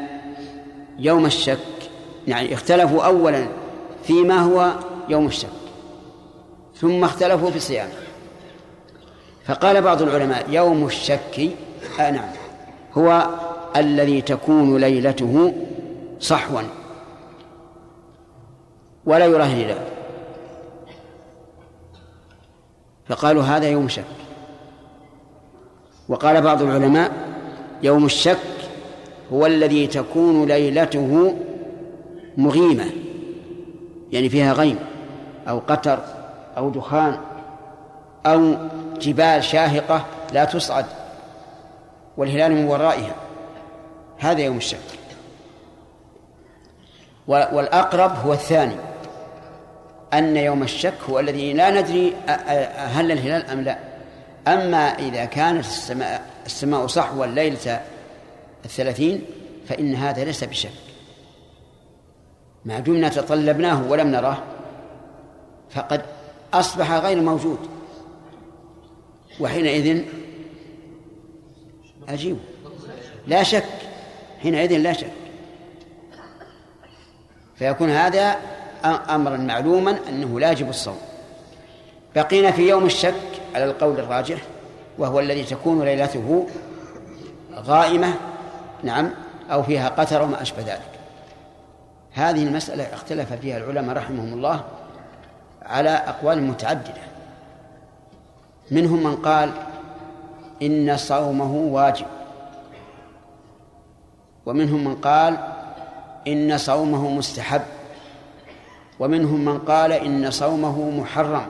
[0.99, 1.59] يوم الشك
[2.27, 3.47] يعني اختلفوا أولا
[4.03, 4.73] فيما هو
[5.09, 5.64] يوم الشك.
[6.75, 7.91] ثم اختلفوا في صيامه
[9.45, 11.49] فقال بعض العلماء يوم الشك
[11.99, 12.29] آه نعم
[12.93, 13.29] هو
[13.75, 15.53] الذي تكون ليلته
[16.19, 16.61] صحوا
[19.05, 19.77] ولا يراه هلال
[23.07, 24.03] فقالوا هذا يوم شك.
[26.09, 27.11] وقال بعض العلماء
[27.83, 28.38] يوم الشك
[29.33, 31.35] هو الذي تكون ليلته
[32.38, 32.85] مغيمة
[34.11, 34.79] يعني فيها غيم
[35.47, 35.99] أو قتر
[36.57, 37.17] أو دخان
[38.25, 38.55] أو
[38.99, 40.85] جبال شاهقة لا تصعد
[42.17, 43.15] والهلال من ورائها.
[44.17, 44.80] هذا يوم الشك
[47.27, 48.75] والأقرب هو الثاني.
[50.13, 52.15] أن يوم الشك هو الذي لا ندري
[52.75, 53.77] هل الهلال أم لا.
[54.47, 57.82] أما إذا كانت السماء السماء صحوا ليلة
[58.65, 59.25] الثلاثين
[59.67, 60.71] فإن هذا ليس بشك.
[62.65, 64.38] ما دمنا تطلبناه ولم نراه
[65.69, 66.01] فقد
[66.60, 67.60] أصبح غير موجود.
[69.39, 70.03] وحينئذ
[72.10, 72.38] أجيب
[73.28, 73.66] لا شك
[74.41, 75.12] حينئذ لا شك.
[77.56, 78.36] فيكون هذا
[78.86, 80.97] أمرا معلوما أنه لا يجب الصوم.
[82.16, 83.16] بقينا في يوم الشك
[83.56, 84.41] على القول الراجح
[84.97, 86.47] وهو الذي تكون ليلته
[87.53, 88.14] غائمة
[88.84, 89.12] نعم
[89.51, 90.91] أو فيها قتر وما أشبه ذلك.
[92.14, 94.64] هذه المسألة اختلف فيها العلماء رحمهم الله
[95.66, 97.01] على أقوال متعددة.
[98.72, 99.51] منهم من قال
[100.61, 102.05] إن صومه واجب.
[104.45, 105.38] ومنهم من قال
[106.28, 107.61] إن صومه مستحب.
[108.99, 111.45] ومنهم من قال إن صومه محرم.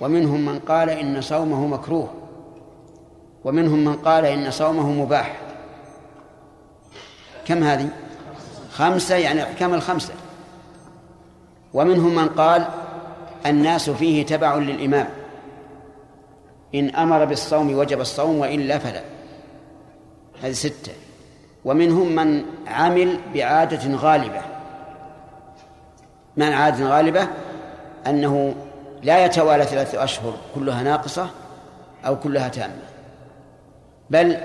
[0.00, 2.08] ومنهم من قال إن صومه مكروه.
[3.44, 5.40] ومنهم من قال إن صومه مباح.
[7.44, 7.88] كم هذه؟
[8.72, 10.14] خمسة يعني أحكام الخمسة.
[11.74, 12.68] ومنهم من قال
[13.46, 15.08] الناس فيه تبع للإمام.
[16.74, 19.02] إن أمر بالصوم وجب الصوم وإلا فلا
[20.42, 20.92] هذه ستة.
[21.64, 24.40] ومنهم من عمل بعادة غالبة.
[26.36, 27.28] من عادة غالبة
[28.06, 28.54] أنه
[29.02, 31.30] لا يتوالى ثلاثة أشهر كلها ناقصة
[32.06, 32.82] أو كلها تامة.
[34.10, 34.36] بل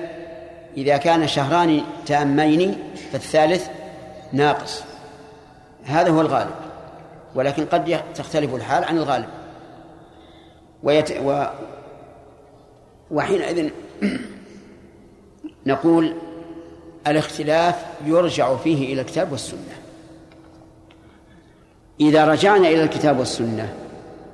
[0.78, 2.80] إذا كان شهران تامين
[3.12, 3.68] فالثالث
[4.34, 4.84] ناقص.
[5.86, 6.64] هذا هو الغالب.
[7.36, 9.28] ولكن قد تختلف الحال عن الغالب.
[10.84, 11.46] ويت و
[13.12, 13.70] وحينئذ
[15.66, 16.14] نقول
[17.08, 19.76] الاختلاف يرجع فيه إلى الكتاب والسنة.
[22.00, 23.74] إذا رجعنا إلى الكتاب والسنة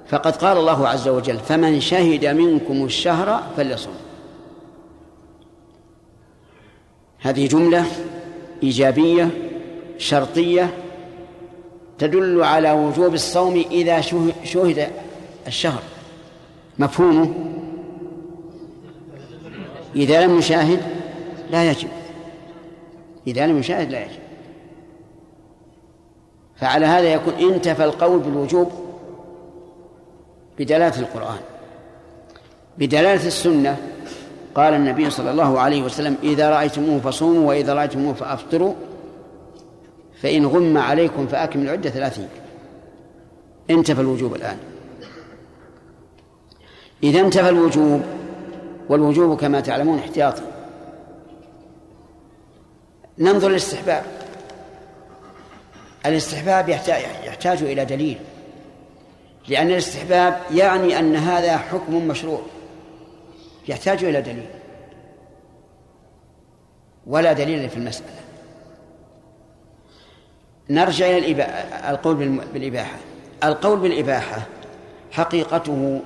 [0.07, 3.91] فقد قال الله عز وجل فمن شهد منكم الشهر فليصم.
[7.19, 7.85] هذه جملة
[8.63, 9.29] إيجابية
[9.97, 10.69] شرطية
[12.01, 14.01] تدل على وجوب الصوم إذا
[14.43, 14.89] شهد
[15.47, 15.81] الشهر.
[16.79, 17.33] مفهومه
[19.95, 20.79] إذا لم يشاهد
[21.51, 21.87] لا يجب.
[23.27, 24.19] إذا لم يشاهد لا يجب.
[26.55, 28.71] فعلى هذا يكون انتفى القول بالوجوب
[30.59, 31.39] بدلالة القرآن.
[32.77, 33.77] بدلالة السنة.
[34.55, 38.73] قال النبي صلى الله عليه وسلم إذا رأيتموه فصوموا وإذا رأيتموه فأفطروا
[40.21, 42.29] فإن غم عليكم فأكمل العدة ثلاثين.
[43.69, 44.57] انتفى الوجوب الآن.
[47.03, 48.01] إذا انتفى الوجوب
[48.89, 50.41] والوجوب كما تعلمون احتياطي
[53.17, 54.03] ننظر للاستحباب.
[56.05, 58.17] الاستحباب يحتاج, يحتاج إلى دليل.
[59.47, 62.41] لأن الاستحباب يعني أن هذا حكم مشروع.
[63.67, 64.49] يحتاج إلى دليل.
[67.07, 68.20] ولا دليل في المسألة.
[70.69, 71.45] نرجع إلى
[71.89, 72.15] القول
[72.53, 72.97] بالإباحة.
[73.43, 74.41] القول بالإباحة
[75.11, 76.01] حقيقته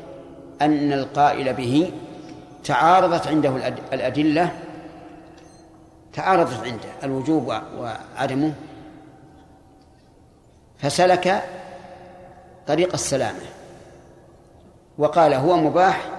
[0.61, 1.91] أن القائل به
[2.63, 3.55] تعارضت عنده
[3.93, 4.51] الأدلة
[6.13, 8.53] تعارضت عنده الوجوب وعدمه
[10.77, 11.43] فسلك
[12.67, 13.45] طريق السلامة.
[14.97, 16.09] وقال هو مباح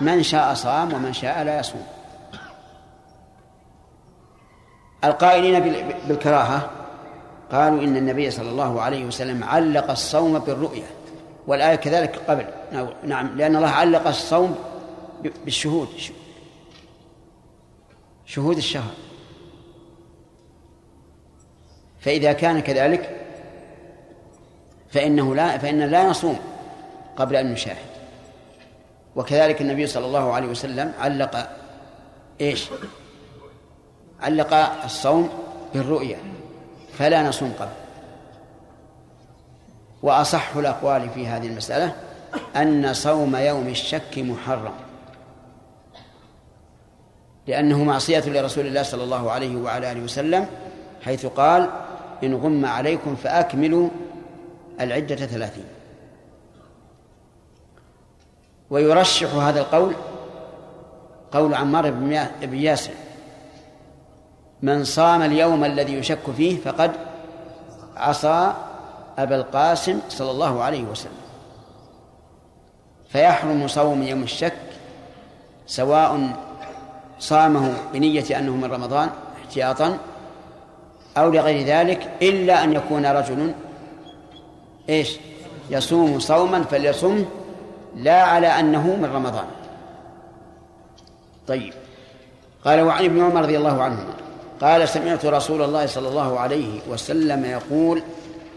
[0.00, 1.86] من شاء صام ومن شاء لا يصوم.
[5.04, 5.60] القائلين
[6.08, 6.70] بالكراهة
[7.54, 10.86] قالوا إن النبي صلى الله عليه وسلم علق الصوم بالرؤية
[11.46, 12.46] والآية كذلك قبل.
[13.04, 14.56] نعم لأن الله علق الصوم
[15.44, 15.88] بالشهود
[18.26, 18.92] شهود الشهر.
[22.00, 23.26] فإذا كان كذلك
[24.90, 26.38] فإنه لا فإن لا نصوم
[27.16, 27.86] قبل أن نشاهد.
[29.16, 31.50] وكذلك النبي صلى الله عليه وسلم علق
[32.40, 32.68] إيش؟
[34.20, 35.28] علق الصوم
[35.74, 36.16] بالرؤية
[36.98, 37.72] فلا نصوم قبل.
[40.02, 41.96] وأصح الأقوال في هذه المسألة
[42.56, 44.74] أن صوم يوم الشك محرم.
[47.46, 50.46] لأنه معصية لرسول الله صلى الله عليه وعلى آله وسلم
[51.04, 51.70] حيث قال
[52.24, 53.88] إن غم عليكم فأكملوا
[54.80, 55.64] العدة ثلاثين.
[58.70, 59.94] ويرشح هذا القول
[61.32, 62.92] قول عمار بن ياسر.
[64.64, 66.92] من صام اليوم الذي يشك فيه فقد
[67.96, 68.52] عصى
[69.18, 71.24] أبا القاسم صلى الله عليه وسلم.
[73.08, 74.56] فيحرم صوم يوم الشك
[75.66, 76.36] سواء
[77.18, 79.98] صامه بنية أنه من رمضان احتياطا
[81.16, 83.54] أو لغير ذلك إلا أن يكون رجل
[84.88, 85.18] إيش؟
[85.70, 87.24] يصوم صوما فليصمه
[87.96, 89.46] لا على أنه من رمضان.
[91.46, 91.72] طيب.
[92.64, 94.23] قال وعن ابن عمر رضي الله عنهما.
[94.60, 98.02] قال سمعت رسول الله صلى الله عليه وسلم يقول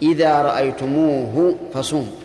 [0.02, 2.16] إذا رأيتموه فصوموا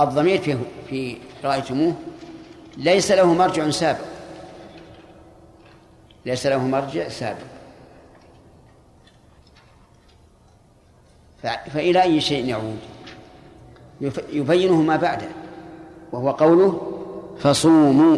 [0.00, 0.56] الضمير في
[0.90, 1.94] في رأيتموه
[2.76, 4.04] ليس له مرجع سابق.
[6.26, 7.54] ليس له مرجع سابق.
[11.72, 12.78] فإلى أي شيء يعود؟
[14.32, 15.28] يبينه ما بعده
[16.12, 17.00] وهو قوله
[17.38, 18.16] فصوموا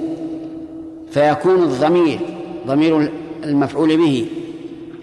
[1.11, 2.21] فيكون الضمير
[2.67, 3.12] ضمير
[3.47, 4.29] المفعول به.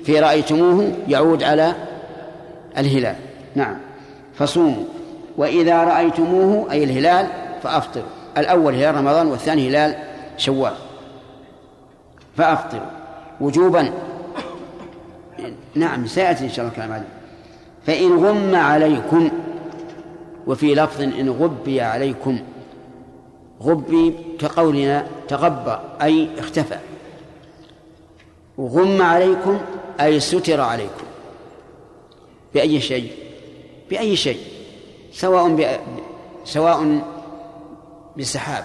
[0.04, 1.76] في رأيتموه يعود على
[2.78, 3.16] الهلال.
[3.56, 3.78] نعم.
[4.34, 4.84] فصوموا.
[5.38, 7.28] وإذا رأيتموه أي الهلال
[7.64, 8.06] فأفطروا.
[8.38, 9.96] الأول هلال رمضان والثاني هلال
[10.38, 10.74] شوال.
[12.38, 12.91] فأفطروا.
[13.41, 13.91] وجوبا.
[15.76, 17.08] نعم سيأتي إن شاء الله الكلام عليه.
[17.86, 19.30] فإن غم عليكم
[20.48, 22.39] وفي لفظ إن غبي عليكم
[23.62, 26.76] غبي كقولنا تغبى أي اختفى.
[28.58, 29.62] وغم عليكم
[30.01, 31.06] أي ستر عليكم.
[32.54, 33.12] بأي شيء؟
[33.89, 34.39] بأي شيء؟
[35.14, 35.82] سواء.
[36.45, 37.01] سواء
[38.18, 38.64] بسحاب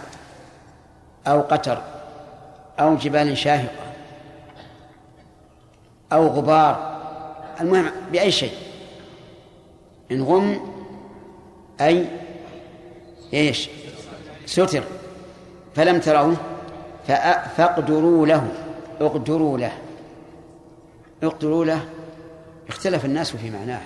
[1.26, 1.82] أو قتر
[2.80, 3.92] أو جبال شاهقة
[6.12, 6.98] أو غبار.
[7.60, 8.52] المهم بأي شيء.
[10.12, 10.60] إن غم
[11.80, 12.06] أي
[13.34, 13.68] إيش؟
[14.46, 14.82] ستر.
[15.74, 16.36] فلم تروه
[17.56, 18.48] فاقدروا له.
[19.00, 19.72] اقدروا له.
[21.22, 21.80] اقدروا له.
[22.68, 23.80] اختلف الناس في معناه.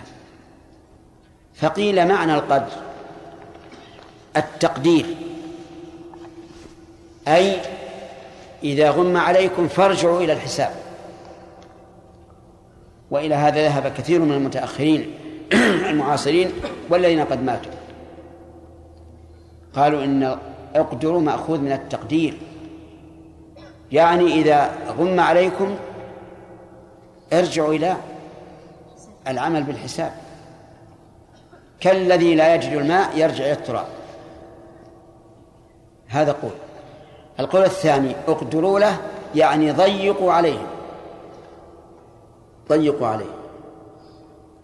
[1.54, 2.72] فقيل معنى القدر.
[4.36, 5.06] التقدير.
[7.28, 7.56] أي
[8.64, 10.72] إذا غم عليكم فارجعوا إلى الحساب.
[13.10, 15.14] وإلى هذا ذهب كثير من المتأخرين
[15.90, 16.52] المعاصرين
[16.90, 17.72] والذين قد ماتوا.
[19.74, 20.38] قالوا إن
[20.74, 22.38] اقدروا مأخوذ من التقدير.
[23.92, 25.76] يعني إذا غم عليكم
[27.32, 27.96] ارجعوا إلى
[29.28, 30.12] العمل بالحساب.
[31.80, 33.86] كالذي لا يجد الماء يرجع إلى التراب.
[36.08, 36.50] هذا قول.
[37.40, 38.96] القول الثاني اقدروا له
[39.34, 40.66] يعني ضيقوا عليه.
[42.68, 43.34] ضيقوا عليه.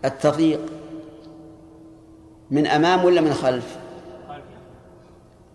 [0.05, 0.61] التضييق.
[2.51, 3.76] من أمام ولا من خلف.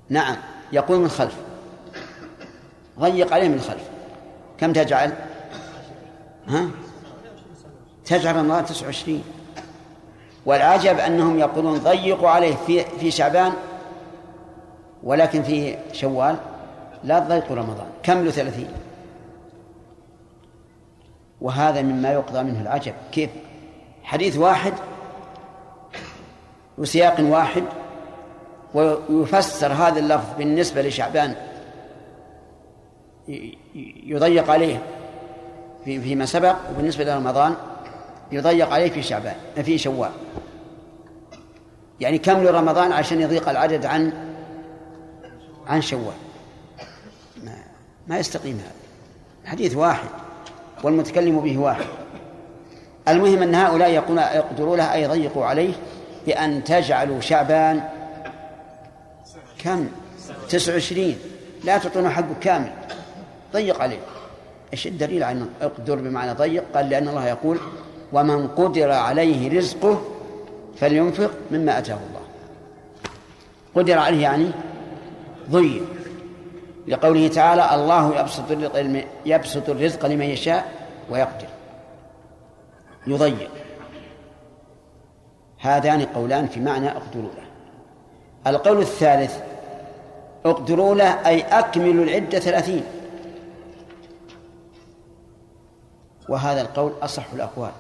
[0.10, 0.36] نعم
[0.72, 1.53] يقول من خلف.
[3.00, 3.90] ضيق عليه من خلف
[4.58, 5.14] كم تجعل؟
[6.48, 6.68] ها؟
[8.06, 9.24] تجعل رمضان تسعة وعشرين.
[10.46, 13.54] والعجب أنهم يقولون ضيقوا عليه في في شعبان
[15.04, 16.36] ولكن في شوال
[17.04, 17.88] لا تضيقوا رمضان.
[18.04, 18.68] كملوا ثلاثين؟
[21.42, 22.94] وهذا مما يقضى منه العجب.
[23.12, 23.30] كيف؟
[24.04, 24.74] حديث واحد
[26.78, 27.64] وسياق واحد
[28.74, 31.36] ويفسر هذا اللفظ بالنسبة لشعبان.
[34.06, 34.82] يضيق عليه
[35.86, 37.56] فيما سبق وبالنسبة لرمضان
[38.32, 40.12] يضيق عليه في شعبان في شوال.
[42.00, 44.14] يعني كمل رمضان عشان يضيق العدد عن
[45.68, 46.14] عن شوال.
[47.44, 47.56] ما,
[48.08, 49.52] ما يستقيم هذا.
[49.52, 50.10] حديث واحد
[50.84, 51.86] والمتكلم به واحد.
[53.08, 55.74] المهم أن هؤلاء يقولون يقدروا له أي يضيقوا عليه
[56.26, 57.84] بأن تجعلوا شعبان
[59.60, 59.88] كم
[60.50, 61.18] تسع وعشرين.
[61.64, 62.72] لا تعطونه حقه كامل.
[63.54, 64.00] ضيق عليه.
[64.74, 67.58] إيش الدليل على أقدر بمعنى ضيق؟ قال لأن الله يقول
[68.14, 70.02] ومن قدر عليه رزقه
[70.76, 72.22] فلينفق مما أتاه الله.
[73.76, 74.52] قدر عليه يعني
[75.52, 75.84] ضيق.
[76.88, 80.72] لقوله تعالى الله يبسط الرزق يبسط الرزق لمن يشاء
[81.10, 81.48] ويقدر.
[83.08, 83.50] يضيق.
[85.60, 87.44] هذان قولان في معنى اقدروا له.
[88.52, 89.38] القول الثالث
[90.46, 92.84] اقدروا له أي أكملوا العدة ثلاثين.
[96.30, 97.72] وهذا القول أصح الأقوال.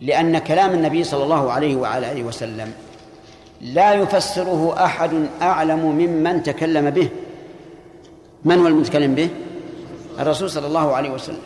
[0.00, 2.72] لأن كلام النبي صلى الله عليه وعلى آله وسلم
[3.60, 7.10] لا يفسره أحد أعلم ممن تكلم به.
[8.44, 9.30] من هو المتكلم به؟
[10.20, 11.42] الرسول صلى الله عليه وسلم.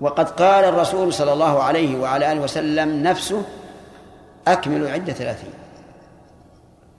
[0.00, 3.42] وقد قال الرسول صلى الله عليه وعلى آله وسلم نفسه
[4.48, 5.52] أكملوا عدة ثلاثين.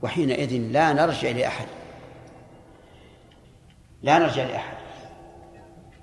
[0.02, 1.66] وحينئذ لا نرجع لأحد.
[4.04, 4.78] لا نرجع لأحد.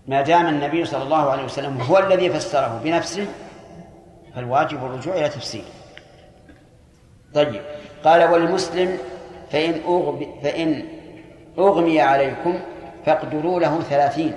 [0.06, 3.26] ما دام النبي صلى الله عليه وسلم هو الذي فسره بنفسه
[4.34, 5.64] فالواجب الرجوع إلى تفسيره
[7.34, 7.62] طيب
[8.04, 8.98] قال والمسلم
[9.50, 10.84] فإن أغب فإن
[11.58, 12.60] أغمي عليكم
[13.06, 14.34] فاقدروا له ثلاثين.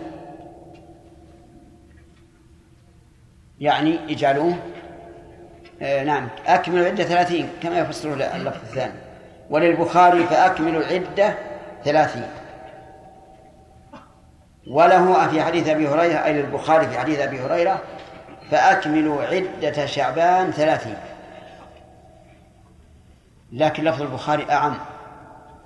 [3.60, 4.56] يعني اجعلوه
[5.82, 8.94] آه نعم أكملوا عدة ثلاثين كما يفسر اللفظ الثاني.
[9.50, 11.38] وللبخاري فأكملوا العدة
[11.84, 12.28] ثلاثين.
[14.68, 17.82] وله في حديث أبي هريرة أي للبخاري في حديث أبي هريرة
[18.52, 20.98] فأكملوا عدة شعبان ثلاثين.
[23.52, 24.78] لكن لفظ البخاري أعم.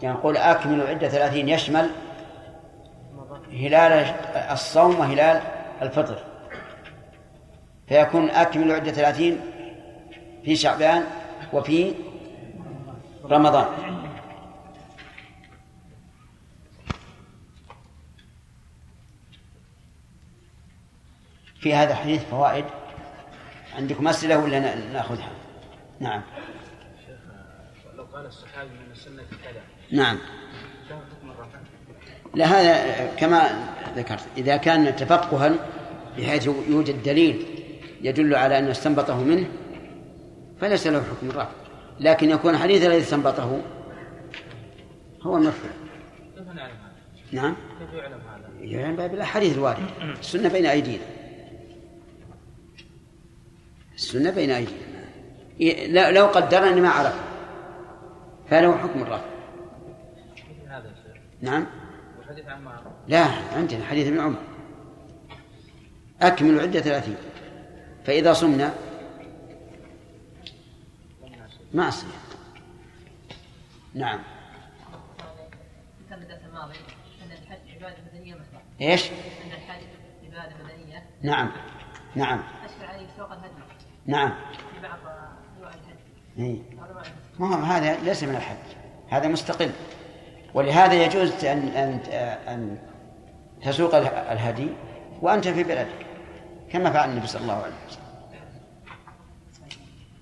[0.01, 1.89] يعني أكملوا عدة ثلاثين يشمل
[3.51, 4.13] هلال
[4.51, 5.41] الصوم وهلال
[5.81, 6.23] الفطر.
[7.87, 9.39] فيكون أكملوا عدة ثلاثين
[10.45, 11.03] في شعبان
[11.53, 11.93] وفي
[13.25, 13.65] رمضان.
[21.59, 22.65] في هذا الحديث فوائد؟
[23.75, 25.31] عندكم أسئلة ولا نأخذها؟
[25.99, 26.21] نعم.
[27.95, 29.61] لو قال الصحابي من السنة كذا.
[29.91, 30.17] نعم.
[32.35, 33.49] لا هذا كما
[33.95, 35.55] ذكرت إذا كان تفقها
[36.17, 37.45] بحيث يوجد دليل
[38.01, 39.47] يدل على أن استنبطه منه
[40.61, 41.49] فليس له حكم الرفع
[41.99, 43.61] لكن يكون الحديث الذي استنبطه
[45.21, 45.69] هو المرفوع
[46.35, 47.55] كيف نعلم هذا؟ نعم.
[47.79, 49.83] كيف يعلم هذا؟ يعلم بالأحاديث الواردة
[50.19, 51.03] السنة بين أيدينا.
[54.07, 57.15] السنة بين أيدينا لو قدرنا أني ما عرف
[58.49, 59.25] فله حكم الرفع
[61.41, 61.65] نعم.
[62.19, 64.39] وحديث عمار لا عندنا حديث ابن عمر.
[66.21, 67.15] أكمل العدة ثلاثين
[68.05, 68.73] فإذا صمنا
[71.73, 72.09] ما أصير
[73.93, 74.19] نعم.
[78.81, 79.83] إيش؟ أن الحج
[80.25, 81.51] عباده مدنيه نعم.
[82.15, 82.43] نعم.
[82.65, 83.56] اشكل عليه سوق الهدي.
[84.07, 84.33] نعم.
[86.35, 88.55] في بعض انواع الحج ما هذا ليس من الحج.
[89.09, 89.71] هذا مستقل.
[90.53, 91.99] ولهذا يجوز أن أن
[92.47, 92.77] أن
[93.63, 94.69] تسوق اله- الهدي
[95.21, 96.05] وأنت في بلدك.
[96.71, 98.03] كما فعل النبي صلى الله عليه وسلم.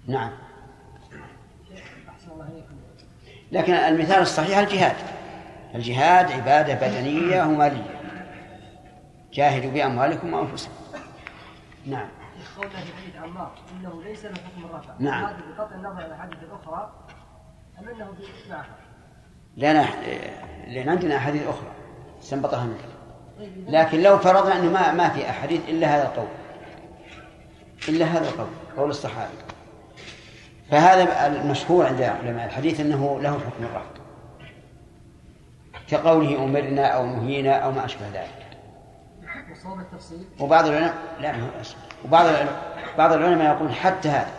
[0.08, 0.32] نعم.
[3.52, 4.96] لكن المثال الصحيح الجهاد.
[5.76, 8.00] الجهاد عبادة بدنية ومالية.
[9.34, 10.74] جاهدوا بأموالكم وأنفسكم.
[11.86, 12.08] نعم.
[12.58, 14.94] قولنا في حديث عمار إنه ليس له حكم الرفع.
[15.00, 15.26] نعم.
[15.26, 16.94] هذا بقطع النظر عن الأحاديث الأخرى
[17.80, 18.14] أم إنه
[18.50, 18.76] معها
[19.58, 19.86] لا لا
[20.68, 21.72] لأن عندنا أحاديث أخرى
[22.22, 22.80] استنبطها منك
[23.68, 26.28] لكن لو فرضنا أنه ما ما في أحاديث إلا هذا القول
[27.90, 28.48] إلا هذا القول
[28.78, 29.34] قول الصحابي.
[30.72, 33.98] فهذا المشهور عند علماء الحديث أنه له حكم الرفض
[35.88, 38.46] كقوله أمرنا أو نهينا أو ما أشبه ذلك.
[40.40, 41.76] وبعض العلماء لا ما هو أصل.
[42.06, 42.26] وبعض
[42.98, 44.32] بعض العلماء يقول حتى هذا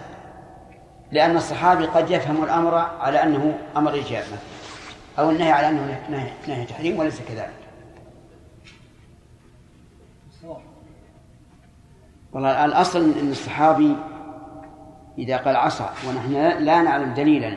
[1.12, 4.38] لأن الصحابي قد يفهم الأمر على أنه أمر مثلا
[5.18, 7.66] أو النهي على أنه نهي, نهي تحريم وليس كذلك.
[12.32, 13.96] والله الأصل أن الصحابي
[15.18, 16.32] إذا قال عصى ونحن
[16.64, 17.56] لا نعلم دليلا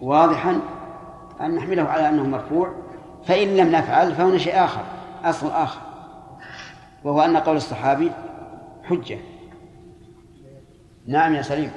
[0.00, 0.60] واضحا
[1.40, 2.74] أن نحمله على أنه مرفوع
[3.26, 4.82] فإن لم نفعل فهنا شيء آخر
[5.24, 5.80] أصل آخر.
[7.04, 8.12] وهو أن قول الصحابي
[8.84, 9.18] حجة.
[11.06, 11.70] نعم يا سليم.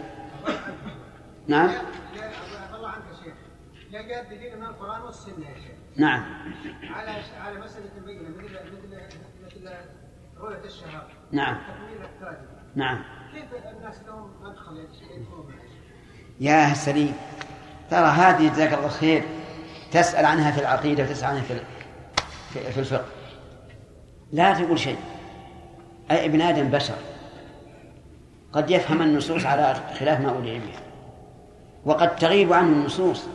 [1.47, 1.71] نعم.
[3.91, 6.23] جاء دليل من القران والسنة يا شيخ نعم.
[6.83, 8.43] على على مساله بينه مثل
[9.47, 9.69] مثل
[10.37, 11.57] رؤيه الشهر نعم.
[12.75, 13.03] نعم.
[13.33, 13.45] كيف
[13.77, 15.53] الناس لهم مدخل يدخلون
[16.39, 17.13] يا سليم.
[17.89, 19.23] ترى هذه جزاك الله خير.
[19.91, 23.05] تسأل عنها في العقيدة وتسأل عنها في- في الفقه.
[24.31, 24.97] لا تقول شيء.
[26.11, 26.95] أي ابن آدم بشر.
[28.53, 30.81] قد يفهم النصوص على خلاف ما أولي بها.
[31.85, 33.27] وقد تغيب عنه النصوص.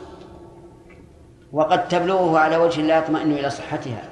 [1.52, 4.08] وقد تبلغه على وجه لا يطمئن إلى صحتها.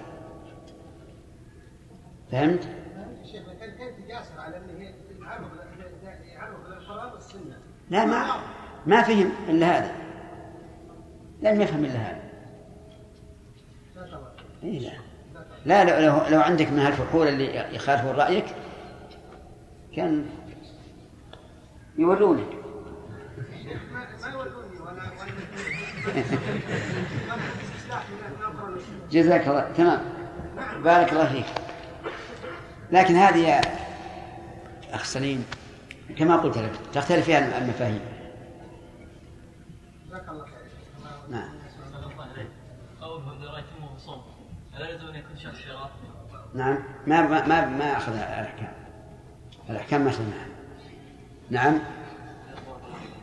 [2.32, 2.68] فهمت؟
[7.90, 8.42] لا ما
[8.86, 9.92] ما فهم إلا هذا.
[11.42, 12.20] لم يفهم إلا هذا.
[14.62, 15.09] إيه لا.
[15.64, 18.44] لا لو, لو, عندك من هالفحول اللي يخالفون رأيك
[19.96, 20.26] كان
[21.98, 22.44] والسنة
[29.11, 30.00] جزاك الله تمام.
[30.84, 31.46] بارك الله فيك.
[32.92, 33.61] لكن هذه يا
[34.92, 35.44] أخ سليم
[36.18, 38.00] كما قلت لك تختلف فيها المفاهيم.
[40.06, 40.54] جزاك الله خير.
[41.30, 41.48] نعم
[43.00, 44.24] قوله إذا رأيتموه صوم ألا يلزم أن يكون شخص
[44.70, 44.70] شراء؟
[46.55, 48.72] نعم ما ما ما, ما أخذ الأحكام.
[49.70, 50.47] الأحكام ما أخذناها
[51.51, 51.74] نعم.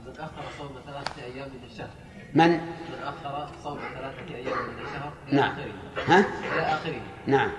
[0.06, 1.90] من أخر صوم ثلاثة أيام من الشهر
[2.34, 5.52] من؟ من أخر صوم ثلاثة أيام من الشهر إلى نعم.
[5.52, 5.72] آخره.
[6.08, 6.20] ها؟
[6.54, 7.02] إلى آخره.
[7.28, 7.52] نعم.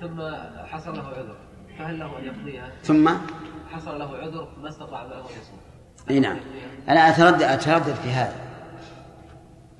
[0.00, 0.20] ثم
[0.66, 1.36] حصل له عذر
[1.78, 3.08] فهل له أن يقضيها؟ ثم؟
[3.70, 5.60] حصل له عذر ما استطاع بعده أن يصوم.
[6.10, 6.36] إي نعم.
[6.88, 8.36] أنا اتردد أتردد في هذا.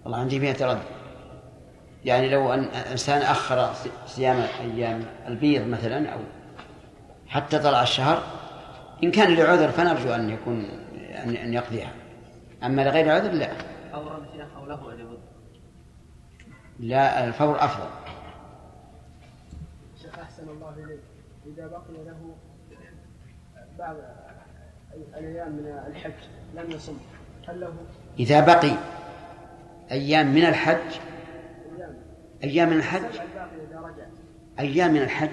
[0.05, 1.02] والله عندي فيها تردد.
[2.05, 3.73] يعني لو أن إنسان أخر
[4.07, 6.19] صيام أيام البيض مثلا أو
[7.27, 8.23] حتى طلع الشهر
[9.05, 10.65] إن كان لعذر فنرجو أن يكون
[11.25, 11.93] أن أن يقضيها.
[12.65, 13.51] أما لغير عذر لا.
[13.93, 14.27] فورا
[14.57, 15.19] أو له أن
[16.81, 17.89] لا الفور أفضل.
[20.03, 21.01] شيخ أحسن الله إليك.
[21.47, 22.35] إذا بقي له
[23.79, 23.97] بعض
[24.95, 26.13] الأيام من الحج
[26.55, 26.99] لم يصم
[27.49, 27.73] هل له؟
[28.19, 28.77] إذا بقي
[29.91, 31.01] أيام من الحج
[32.45, 33.21] أيام من الحج؟
[34.59, 35.31] أيام من الحج.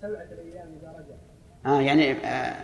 [0.00, 2.56] سبعه الأيام اذا رجع آه يعني آه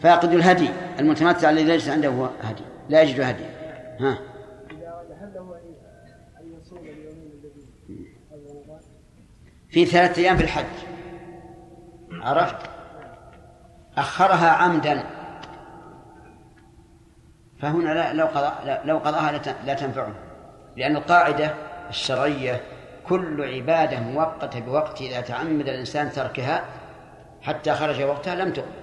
[0.00, 3.44] فاقد الهدي المتمتع الذي ليس عنده هدي لا يجد هدي.
[4.00, 4.18] ها.
[4.70, 5.00] إذا؟
[9.68, 10.64] في ثلاثة أيام في الحج.
[12.12, 12.70] عرفت؟
[13.96, 15.04] أخرها عمدا.
[17.58, 19.32] فهنا لا لو قضى لو قضاها
[19.66, 20.14] لا تنفعه
[20.76, 22.60] لأن القاعدة الشرعية
[23.06, 26.64] كل عبادة مؤقتة بوقت إذا تعمد الإنسان تركها
[27.42, 28.80] حتى خرج وقتها لم تقبل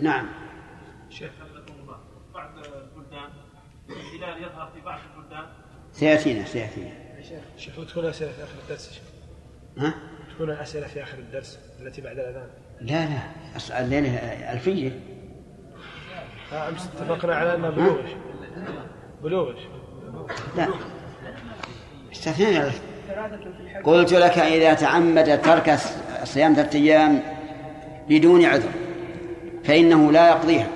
[0.00, 0.28] نعم.
[1.10, 1.98] شيخ حفظكم الله
[2.34, 3.30] بعض البلدان
[3.90, 5.46] الهلال يظهر في بعض البلدان؟
[5.92, 6.90] سيأتينا سيأتينا.
[7.56, 9.17] شيخ وتكون اسئله في آخر الدرس شيخ.
[9.78, 9.94] ها؟
[10.34, 12.46] تكون اسئله في آخر الدرس التي بعد الأذان
[12.80, 13.18] لا لا
[13.58, 14.08] أص- الليلة
[14.52, 15.00] ألفية
[16.52, 17.96] أمس اتفقنا على أنها بلوغ.
[19.22, 19.52] بلوغ.
[20.56, 20.68] لا
[22.12, 22.80] استثنينا الألف.
[23.84, 25.78] قلت لك إذا تعمد ترك
[26.24, 27.22] صيام ثلاثة أيام
[28.08, 28.68] بدون عذر
[29.64, 30.66] فإنه لا يقضيها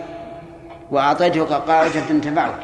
[0.90, 2.55] وأعطيتك قاعدة تنفعك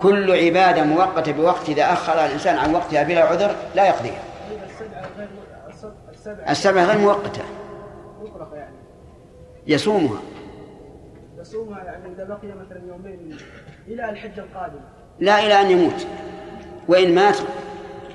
[0.00, 4.22] كل عبادة مؤقتة بوقت إذا أخر الإنسان عن وقتها بلا عذر لا يقضيها
[6.36, 7.42] السبعة- السبع غير مؤقتة.
[8.22, 8.76] مطلقة يعني.
[9.66, 10.22] يصومها.
[11.38, 13.36] يصومها يعني إذا بقي مثلا يومين
[13.88, 14.80] إلى الحج القادم.
[15.20, 16.06] لا إلى أن يموت.
[16.88, 17.36] وإن مات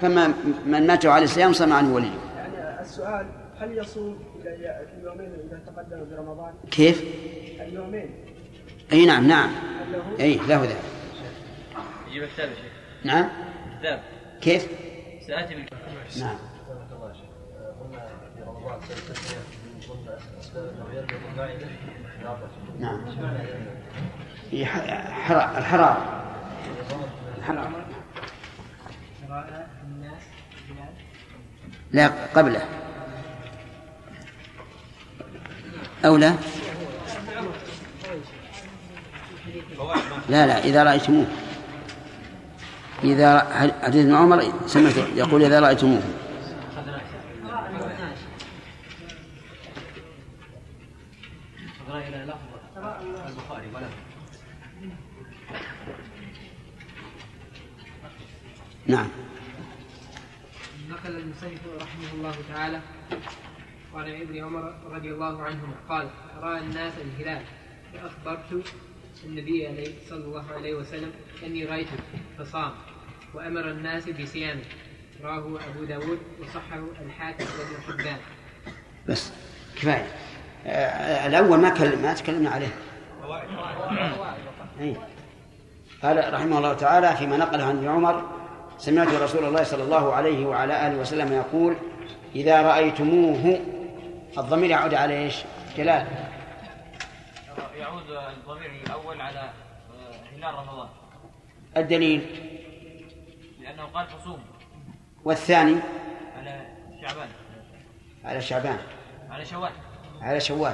[0.01, 0.33] فما
[0.65, 2.11] من مات على الصيام صام عنه وليه.
[2.37, 7.03] يعني السؤال هل يصوم إلى في اليومين إذا تقدم برمضان كيف؟
[7.61, 8.09] اليومين.
[8.93, 9.49] أي نعم نعم.
[9.49, 10.77] هل له؟ أي له ذلك
[12.09, 12.71] يجيب الكتاب يا شيخ.
[13.03, 13.29] نعم.
[13.79, 13.99] كتاب
[14.41, 14.67] كيف؟
[15.27, 15.79] سآتي بالكتاب
[16.19, 16.35] نعم.
[22.79, 22.99] نعم.
[24.53, 26.01] الحرارة.
[27.37, 27.85] الحرارة.
[31.91, 32.61] لا قبله.
[36.05, 36.35] أو لا.
[40.29, 41.25] لا لا إذا رأيتموه.
[43.03, 43.39] إذا
[43.83, 46.01] حديث ابن عمر سمعت يقول إذا رأيتموه
[51.87, 52.37] أقرأ إلى لفظ
[53.27, 53.87] البخاري ولا
[58.87, 59.07] نعم.
[60.89, 62.79] نقل المصنف رحمه الله تعالى
[63.93, 66.09] وعن ابن عمر رضي الله عنهما قال
[66.41, 67.43] راى الناس الهلال.
[67.93, 68.65] فأخبرت
[69.23, 71.11] النبي عليه صلى الله عليه وسلم
[71.43, 71.97] أني رايته
[72.39, 72.71] فصام
[73.33, 74.63] وأمر الناس بصيامه.
[75.23, 78.17] رواه أبو داود وصحه الحاكم وابن حبان.
[79.07, 79.31] بس
[79.75, 80.07] كفاية.
[80.65, 82.73] آه، الأول ما كلم ما تكلمنا عليه.
[84.79, 84.95] أي.
[86.03, 88.42] قال رحمه الله تعالى فيما نقله عن ابن عمر
[88.77, 91.75] سمعت رسول الله صلى الله عليه وعلى آله وسلم يقول
[92.35, 93.59] إذا رأيتموه.
[94.37, 95.43] الضمير يعود على إيش؟
[95.77, 96.07] جلال.
[97.77, 100.89] يعود الضمير الأول على آه، هلال رمضان.
[101.77, 102.21] الدليل؟
[103.61, 104.39] لأنه قال فصوم
[105.23, 105.75] والثاني؟
[106.37, 106.65] على
[107.01, 107.29] شعبان.
[108.25, 108.77] على شعبان.
[109.29, 109.71] على شوال.
[110.21, 110.73] على شوال.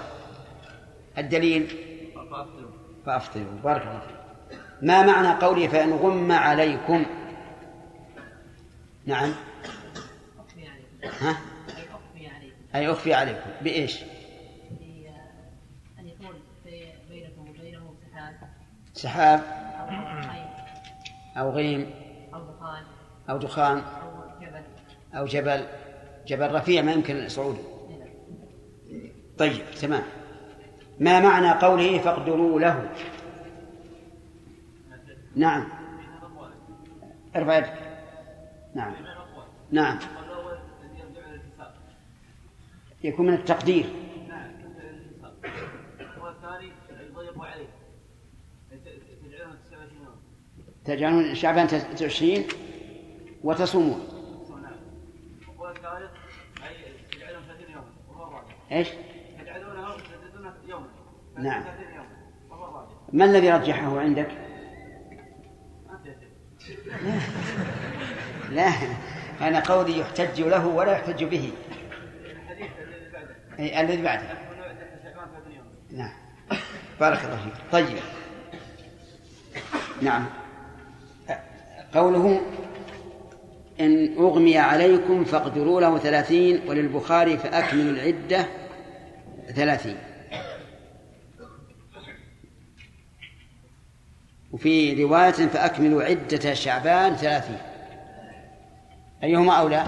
[1.17, 1.67] الدليل؟
[2.15, 2.71] فأفطروا.
[3.05, 3.59] فأفطروا.
[3.63, 4.19] بارك الله فيك.
[4.81, 7.05] ما معنى قوله فإن غم عليكم؟
[9.05, 9.33] نعم.
[10.39, 11.37] أخفي عليكم ها؟
[11.77, 12.55] أي أخفي عليكم.
[12.75, 14.03] أي أخفي عليكم بإيش؟
[15.99, 16.33] أن يكون
[17.09, 18.49] بينكم وبينه سحاب
[18.93, 19.43] سحاب
[21.37, 21.91] أو غيم
[22.33, 22.83] أو دخان
[23.29, 24.63] أو دخان أو جبل
[25.13, 25.67] أو جبل.
[26.27, 27.59] جبل رفيع ما يمكن صعوده.
[29.37, 30.03] طيب تمام.
[30.99, 32.89] ما معنى قوله فاقدروا له؟
[35.35, 35.67] نعم.
[37.35, 37.88] ارفع يدك.
[38.75, 38.93] نعم.
[39.71, 39.99] نعم.
[43.03, 43.85] يكون من التقدير.
[46.21, 46.71] والثاني
[49.65, 50.15] 29 يوم
[50.85, 52.47] تجعلون شعبان تسعين
[53.43, 54.19] وتصومون.
[55.57, 56.11] والثالث
[57.11, 58.87] تجعلهم 30 يوم وهو الرابع إيش؟
[60.67, 60.87] يوما
[61.37, 61.63] نعم.
[61.63, 62.05] 30 يوم
[62.49, 64.31] وهو الرابع ما الذي رجحه عندك؟
[68.51, 68.71] لا
[69.41, 71.51] أنا قولي يحتج له ولا يحتج به.
[72.49, 72.69] الذي
[73.13, 74.23] بعده الذي بعده.
[74.23, 76.13] يكون شعبان 30 يوم نعم.
[76.99, 77.53] بارك الله فيك.
[77.71, 77.97] طيب.
[80.01, 80.25] نعم.
[81.93, 82.41] قوله
[83.79, 88.45] إن أغمي عليكم فاقدروا له ثلاثين وللبخاري فأكملوا العدة
[89.55, 89.97] ثلاثين.
[94.51, 97.68] وفي رواية فأكملوا عدة شعبان ثلاثين.
[99.23, 99.87] أيهما أولى؟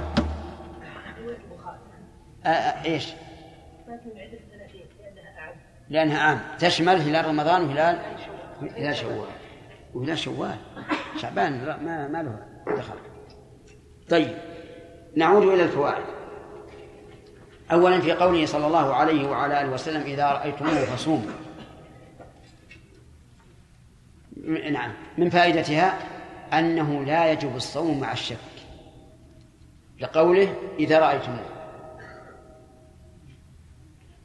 [2.46, 3.08] آه آه إيش؟
[5.90, 6.42] لأنها عام.
[6.60, 8.00] تشمل هلال رمضان وهلال
[8.78, 9.28] هلال شوال.
[9.94, 10.56] وهلال شوال.
[11.18, 12.40] شعبان ما ما له
[12.78, 12.96] دخل.
[14.10, 14.38] طيب
[15.16, 16.04] نعود إلى الفوائد.
[17.72, 21.32] أولا في قوله صلى الله عليه وعلى آله وسلم إذا رأيتموه فصوموا.
[24.72, 24.94] نعم.
[25.18, 26.00] من فائدتها
[26.54, 28.51] أنه لا يجب الصوم مع الشك.
[30.02, 31.46] لقوله إذا رأيتموه.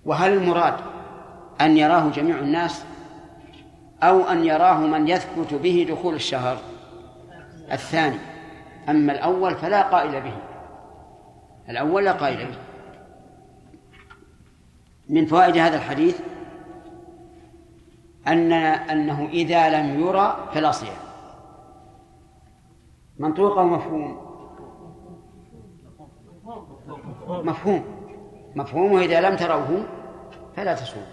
[0.05, 0.75] وهل المراد
[1.61, 2.85] أن يراه جميع الناس
[4.03, 6.59] أو أن يراه من يثبت به دخول الشهر؟
[7.73, 8.19] الثاني.
[8.89, 10.37] أما الأول فلا قائل به.
[11.69, 12.59] الأول لا قائل به.
[15.09, 16.21] من فوائد هذا الحديث
[18.27, 20.97] أن أنه إذا لم يرى فلا صيام.
[23.19, 24.26] منطوق أو مفهوم
[27.29, 27.85] مفهوم.
[28.55, 29.87] مفهومه إذا لم تروه
[30.57, 31.07] فلا تصوم.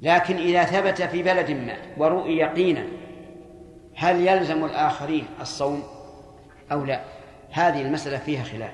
[0.00, 2.86] لكن إذا ثبت في بلد ما ورؤي يقينا
[3.96, 5.82] هل يلزم الآخرين الصوم
[6.72, 7.04] أو لا؟
[7.50, 8.72] هذه المسألة فيها خلاف.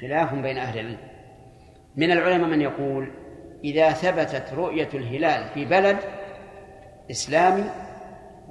[0.00, 0.98] خلاف بين أهل العلم.
[1.96, 3.10] من العلماء من يقول
[3.64, 5.98] إذا ثبتت رؤية الهلال في بلد
[7.10, 7.64] إسلامي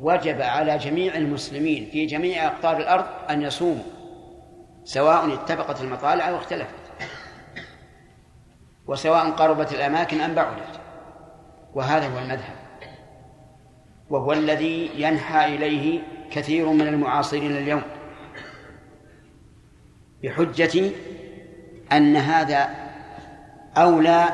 [0.01, 3.83] وجب على جميع المسلمين في جميع أقطار الأرض أن يصوموا
[4.83, 6.75] سواء اتفقت المطالع أو اختلفت.
[8.87, 10.79] وسواء قربت الأماكن أم بعدت.
[11.73, 12.55] وهذا هو المذهب.
[14.09, 17.81] وهو الذي ينحى إليه كثير من المعاصرين اليوم.
[20.23, 20.91] بحجة
[21.91, 22.69] أن هذا
[23.77, 24.25] أولى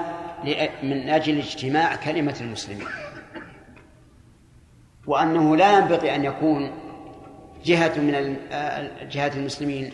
[0.84, 2.88] من أجل اجتماع كلمة المسلمين.
[5.08, 6.72] وأنه لا ينبغي أن يكون
[7.66, 8.38] جهة من
[9.10, 9.94] جهات المسلمين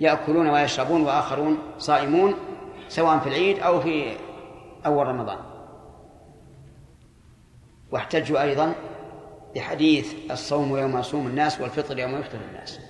[0.00, 2.34] يأكلون ويشربون وآخرون صائمون
[2.88, 4.16] سواء في العيد أو في
[4.86, 5.38] أول رمضان.
[7.90, 8.74] واحتجوا أيضا
[9.54, 12.80] بحديث الصوم يوم يصوم الناس والفطر يوم يفطر الناس.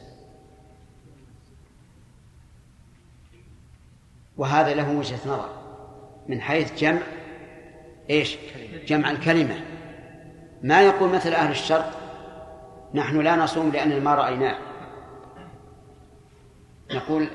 [4.37, 5.49] وهذا له وجهة نظر
[6.29, 7.01] من حيث جمع
[8.11, 8.37] إيش؟
[8.87, 9.61] جمع الكلمة.
[10.63, 11.99] ما يقول مثل أهل الشرق؟
[12.95, 14.59] نحن لا نصوم لأن ما رأيناه.
[16.93, 17.29] نقول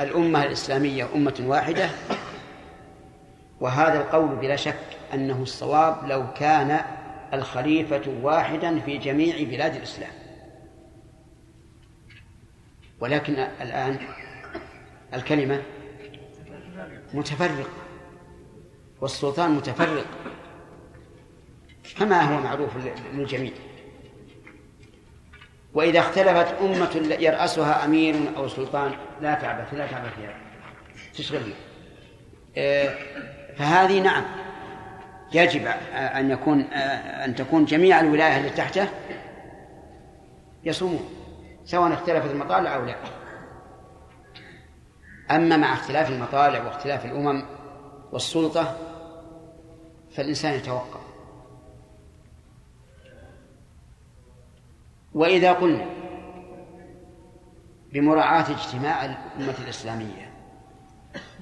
[0.00, 1.90] الأمة الإسلامية أمة واحدة
[3.60, 6.80] وهذا القول بلا شك أنه الصواب لو كان
[7.32, 10.12] الخليفة واحدا في جميع بلاد الإسلام.
[13.00, 13.98] ولكن الآن
[15.14, 15.62] الكلمة
[17.14, 17.70] متفرق
[19.00, 20.06] والسلطان متفرق.
[21.94, 22.70] كما هو معروف
[23.12, 23.52] للجميع.
[25.74, 30.34] وإذا اختلفت أمة يرأسها أمير أو سلطان لا تعبث لا تعبث فيها
[31.14, 31.54] تشغلنا
[32.56, 32.94] آه،
[33.56, 34.24] فهذه نعم.
[35.32, 38.88] يجب أن يكون آه، أن تكون جميع الولاية التي تحته
[40.64, 41.08] يصومون
[41.64, 42.96] سواء اختلفت المطالع أو لا.
[45.30, 47.44] أما مع اختلاف المطالع واختلاف الأمم
[48.12, 48.76] والسلطة
[50.16, 51.05] فالإنسان يتوقف.
[55.16, 55.86] وإذا قلنا
[57.92, 60.30] بمراعاة اجتماع الأمة الإسلامية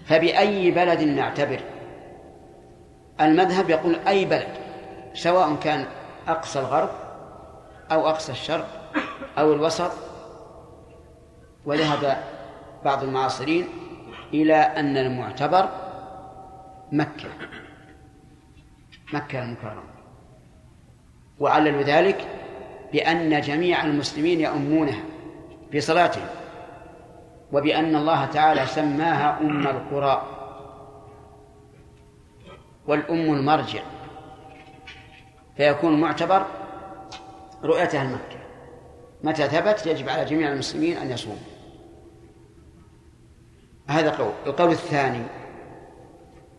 [0.07, 1.61] فبأي بلد نعتبر؟
[3.21, 4.49] المذهب يقول أي بلد
[5.15, 5.87] سواء كان
[6.29, 6.91] أقصى الغرب
[7.93, 8.93] أو أقصى الشرق
[9.39, 9.93] أو الوسط.
[11.67, 12.23] وذهب
[12.85, 13.69] بعض المعاصرين
[14.35, 15.69] إلى أن المعتبر
[16.93, 17.29] مكة
[19.13, 19.83] مكة المكرمة.
[21.41, 22.44] وعللوا ذلك
[22.95, 25.03] بأن جميع المسلمين يؤمونها
[25.73, 26.27] في صلاتهم
[27.53, 30.23] وبأن الله تعالى سماها أم القرى
[32.87, 33.83] والأم المرجع
[35.57, 36.47] فيكون معتبر
[37.65, 38.39] رؤيتها المكة.
[39.25, 41.39] متى ثبت؟ يجب على جميع المسلمين أن يصوموا.
[43.87, 44.33] هذا قول.
[44.47, 45.23] القول الثاني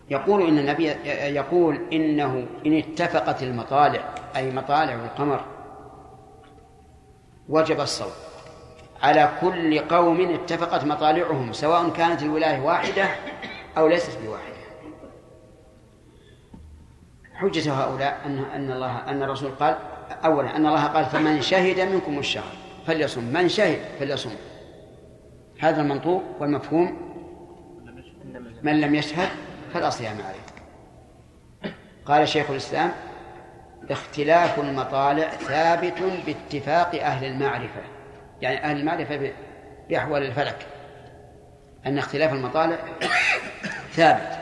[0.10, 0.88] يقول إن النبي
[1.36, 5.55] يقول إنه إن اتفقت المطالع أي مطالع القمر
[7.50, 8.12] وجب الصوم.
[9.02, 13.10] على كل قوم اتفقت مطالعهم سواء كانت الولاية واحدة
[13.78, 14.56] أو ليست بواحدة.
[17.34, 19.78] حجة هؤلاء أن أن الله أن الرسول قال
[20.26, 22.54] أولا أن الله قال فمن شهد منكم الشهر
[22.88, 24.32] فليصم من شهد فليصم
[25.60, 27.16] هذا المنطوق والمفهوم.
[28.64, 29.30] من لم يشهد
[29.74, 30.46] فلا صيام عليه.
[32.06, 32.92] قال شيخ الإسلام
[33.90, 35.94] اختلاف المطالع ثابت
[36.26, 37.82] باتفاق أهل المعرفة.
[38.42, 39.32] يعني أهل المعرفة
[39.90, 40.66] بأحوال الفلك.
[41.86, 42.78] أن اختلاف المطالع
[43.92, 44.40] ثابت.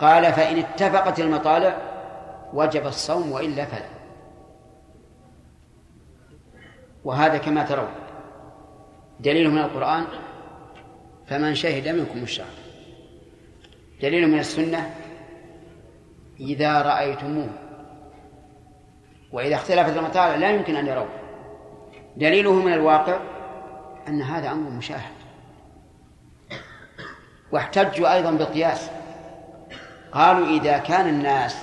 [0.00, 1.76] قال فإن اتفقت المطالع
[2.52, 3.88] وجب الصوم وإلا فلا.
[7.04, 7.90] وهذا كما ترون.
[9.20, 10.04] دليل من القرآن
[11.26, 12.46] فمن شهد منكم الشهر.
[14.02, 14.94] دليل من السنة
[16.40, 17.67] إذا رأيتموه.
[19.32, 21.08] وإذا اختلفت المطالع لا يمكن أن يروه
[22.16, 23.18] دليله من الواقع
[24.08, 25.12] أن هذا أمر مشاهد.
[27.52, 28.90] واحتجوا أيضا بالقياس.
[30.12, 31.56] قالوا إذا كان الناس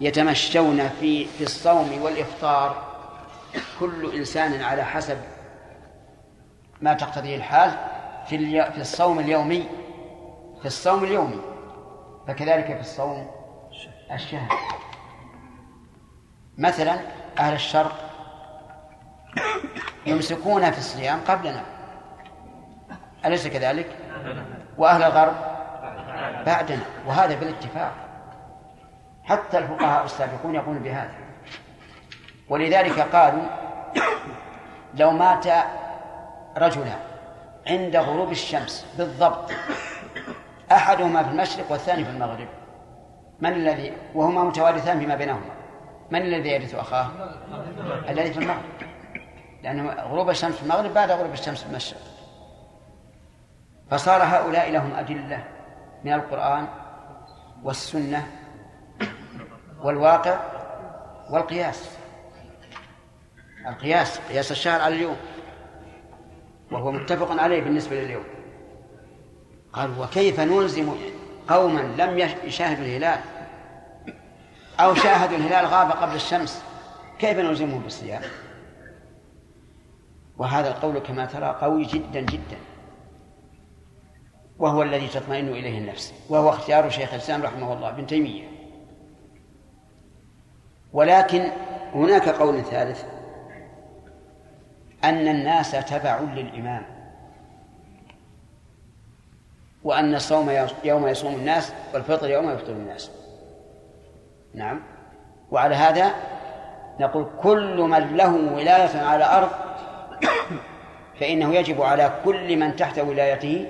[0.00, 2.94] يتمشون في في الصوم والإفطار
[3.80, 5.18] كل إنسان على حسب
[6.80, 7.70] ما تقتضيه الحال
[8.26, 9.64] في في الصوم اليومي.
[10.60, 11.40] في الصوم اليومي.
[12.28, 13.30] فكذلك في الصوم
[14.12, 14.48] الشهري.
[16.58, 16.98] مثلا
[17.38, 17.92] أهل الشرق
[20.06, 21.62] يمسكون في الصيام قبلنا.
[23.24, 23.96] أليس كذلك؟
[24.78, 25.34] وأهل الغرب
[26.46, 26.84] بعدنا.
[27.06, 27.92] وهذا بالاتفاق.
[29.24, 31.14] حتى الفقهاء السابقون يقولون بهذا.
[32.48, 33.42] ولذلك قالوا
[34.94, 35.46] لو مات
[36.56, 36.98] رجلان
[37.66, 39.50] عند غروب الشمس بالضبط
[40.72, 42.48] أحدهما في المشرق والثاني في المغرب
[43.40, 45.63] من الذي؟ وهما متوارثان فيما بينهما.
[46.10, 47.08] من الذي يرث أخاه؟
[48.08, 48.62] الذي في المغرب.
[49.62, 52.00] لأن غروب الشمس في المغرب بعد غروب الشمس في المشرق.
[53.90, 55.44] فصار هؤلاء لهم أدلة
[56.04, 56.68] من القرآن
[57.62, 58.26] والسنة
[59.82, 60.38] والواقع
[61.30, 61.98] والقياس.
[63.68, 65.16] القياس قياس الشهر على اليوم.
[66.72, 68.24] وهو متفق عليه بالنسبة لليوم.
[69.72, 70.94] قال وكيف نلزم
[71.48, 73.20] قوما لم يشاهدوا الهلال؟
[74.80, 76.62] أو شاهدوا الهلال غاب قبل الشمس
[77.18, 78.22] كيف نلزمهم بالصيام؟
[80.38, 82.56] وهذا القول كما ترى قوي جدا جدا.
[84.58, 88.48] وهو الذي تطمئن إليه النفس وهو اختيار شيخ الإسلام رحمه الله ابن تيمية.
[90.92, 91.50] ولكن
[91.94, 93.04] هناك قول ثالث
[95.04, 96.82] أن الناس تبع للإمام.
[99.84, 103.10] وأن الصوم يوم يصوم الناس والفطر يوم يفطر الناس.
[104.54, 104.80] نعم.
[105.50, 106.10] وعلى هذا
[107.00, 109.50] نقول كل من له ولاية على أرض
[111.20, 113.66] فإنه يجب على كل من تحت ولايته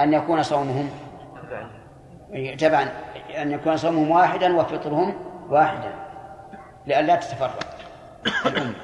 [0.00, 0.90] أن يكون صومهم.
[2.58, 2.88] تبعا
[3.36, 5.14] أن يكون صومهم واحدا وفطرهم
[5.50, 5.92] واحدا
[6.86, 7.76] لئلا تتفرق.
[8.46, 8.74] الأمة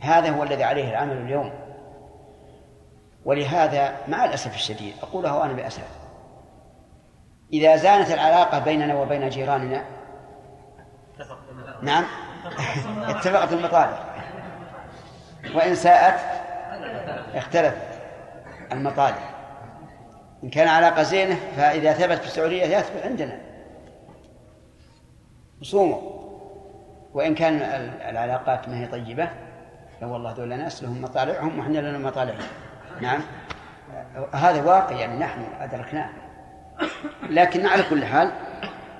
[0.00, 1.52] هذا هو الذي عليه العمل اليوم.
[3.24, 6.01] ولهذا مع الأسف الشديد أقوله أنا بأسف.
[7.52, 9.84] إذا زانت العلاقة بيننا وبين جيراننا.
[11.82, 12.04] نعم.
[13.02, 13.96] اتفقت المطالب.
[15.54, 16.20] وإن ساءت
[17.34, 18.00] اختلفت
[18.72, 19.16] المطالب.
[20.44, 23.38] إن كان علاقة زينة فإذا ثبت في السعودية يثبت عندنا.
[25.62, 26.12] صوموا.
[27.14, 27.56] وإن كان
[28.08, 29.28] العلاقات ما هي طيبة
[30.02, 32.48] والله ذولا ناس لهم مطالعهم وإحنا لنا مطالعهم.
[33.00, 33.20] نعم.
[34.32, 36.21] هذا واقع يعني نحن أدركناه.
[37.30, 38.32] لكن على كل حال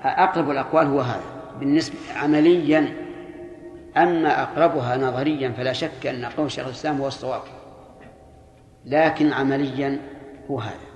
[0.03, 1.23] أقرب الأقوال هو هذا.
[1.59, 2.93] بالنسبة عمليا
[3.97, 7.41] أما أقربها نظريا فلا شك أن قول شيخ الإسلام هو الصواب.
[8.85, 9.99] لكن عمليا
[10.51, 10.93] هو هذا.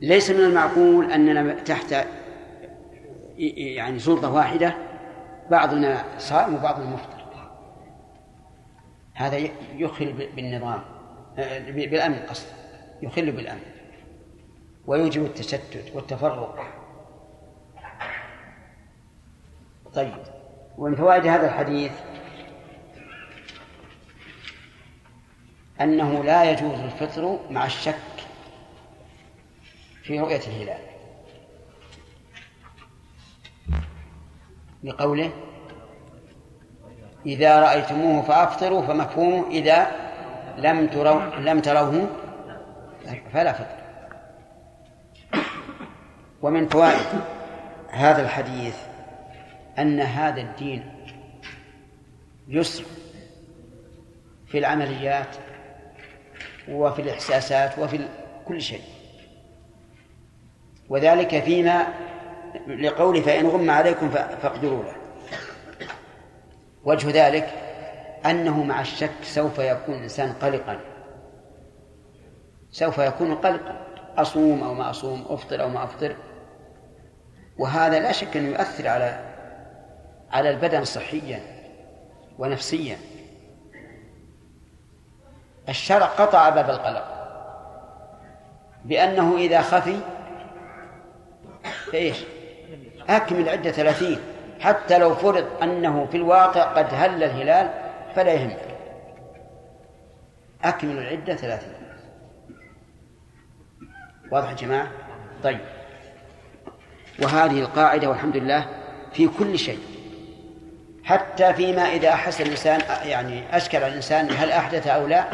[0.00, 2.06] ليس من المعقول أننا تحت
[3.38, 4.74] يعني سلطة واحدة
[5.50, 7.16] بعضنا صائم وبعضنا مفطر.
[9.14, 10.80] هذا يخل بالنظام
[11.66, 12.46] بالأمن قصد
[13.02, 13.60] يخل بالأمن.
[14.86, 16.64] ويوجب التشتت والتفرق.
[19.94, 20.16] طيب
[20.78, 21.92] ومن فوائد هذا الحديث
[25.80, 27.94] أنه لا يجوز الفطر مع الشك
[30.02, 30.80] في رؤية الهلال.
[34.84, 35.30] لقوله
[37.26, 39.90] إذا رأيتموه فأفطروا فمفهومه إذا
[40.56, 42.08] لم تروا لم تروه
[43.32, 43.85] فلا فطر.
[46.42, 47.20] ومن فوائد
[47.90, 48.76] هذا الحديث
[49.78, 50.92] أن هذا الدين
[52.48, 52.84] يسر
[54.46, 55.36] في العمليات
[56.68, 58.08] وفي الإحساسات وفي
[58.44, 58.82] كل شيء.
[60.88, 61.86] وذلك فيما
[62.66, 64.94] لقوله فإن غم عليكم فاقدروا له.
[66.84, 67.48] وجه ذلك
[68.26, 70.80] أنه مع الشك سوف يكون الإنسان قلقا.
[72.70, 73.86] سوف يكون قلقا.
[74.16, 76.16] أصوم أو ما أصوم أفطر أو ما أفطر.
[77.58, 79.20] وهذا لا شك أنه يؤثر على
[80.30, 81.40] على البدن صحيا
[82.38, 82.96] ونفسيا.
[85.68, 87.16] الشرع قطع باب القلق
[88.84, 90.00] بأنه إذا خفي
[91.92, 92.24] فإيش
[93.08, 94.18] أكمل عدة ثلاثين
[94.60, 97.70] حتى لو فرض أنه في الواقع قد هل الهلال
[98.14, 98.76] فلا يهمك
[100.64, 101.72] أكمل العدة ثلاثين.
[104.30, 104.90] واضح يا جماعة؟
[105.42, 105.60] طيب.
[107.22, 108.66] وهذه القاعدة والحمد لله
[109.12, 109.78] في كل شيء.
[111.04, 115.24] حتى فيما إذا أحس الإنسان يعني أشكل الإنسان هل أحدث أو لا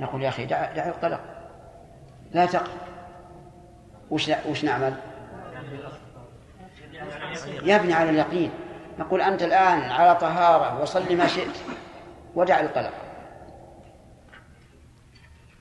[0.00, 1.20] نقول يا أخي دع, دع القلق.
[2.32, 2.70] لا تقل
[4.10, 4.94] وش وش نعمل؟
[7.62, 8.50] يبني على اليقين.
[8.98, 11.56] نقول أنت الآن على طهارة وصل ما شئت
[12.34, 12.92] ودع القلق.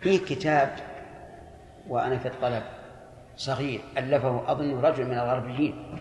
[0.01, 0.75] في كتاب
[1.87, 2.63] وأنا في الطلب
[3.41, 5.99] صغير ألفه أظن رجل من الغربيين.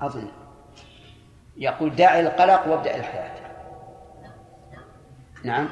[0.00, 0.28] أظن.
[1.56, 3.30] يقول دع القلق وابدأ الحياة.
[5.44, 5.68] نعم.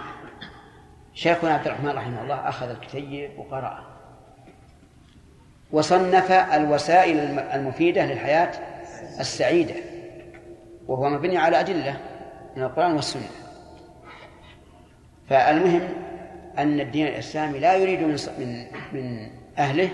[1.15, 3.85] شيخنا عبد الرحمن رحمه الله أخذ الكتيب وقرأه.
[5.73, 8.53] وصنف الوسائل المفيدة للحياة
[9.21, 9.75] السعيدة
[10.87, 12.01] وهو مبني على أدلة
[12.57, 13.31] من القرآن والسنة.
[15.29, 15.89] فالمهم
[16.59, 19.91] أن الدين الإسلامي لا يريد من من من أهله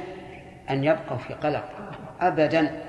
[0.70, 1.64] أن يبقوا في قلق
[2.20, 2.82] أبدا.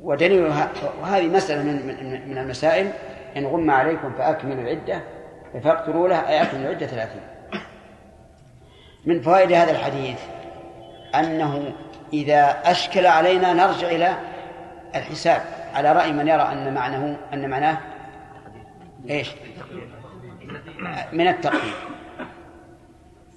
[0.00, 0.52] ودليل
[1.02, 2.90] وهذه مسألة من من من المسائل.
[3.36, 5.00] إن غم عليكم فأكملوا العدة
[5.64, 7.22] فاقتلوا له أي أكملوا العدة ثلاثين.
[9.06, 10.20] من فوائد هذا الحديث
[11.14, 11.72] أنه
[12.12, 14.16] إذا أشكل علينا نرجع إلى
[14.94, 15.42] الحساب
[15.74, 17.78] على رأي من يرى أن معناه أن معناه
[19.10, 19.30] إيش؟
[21.12, 21.74] من التقدير.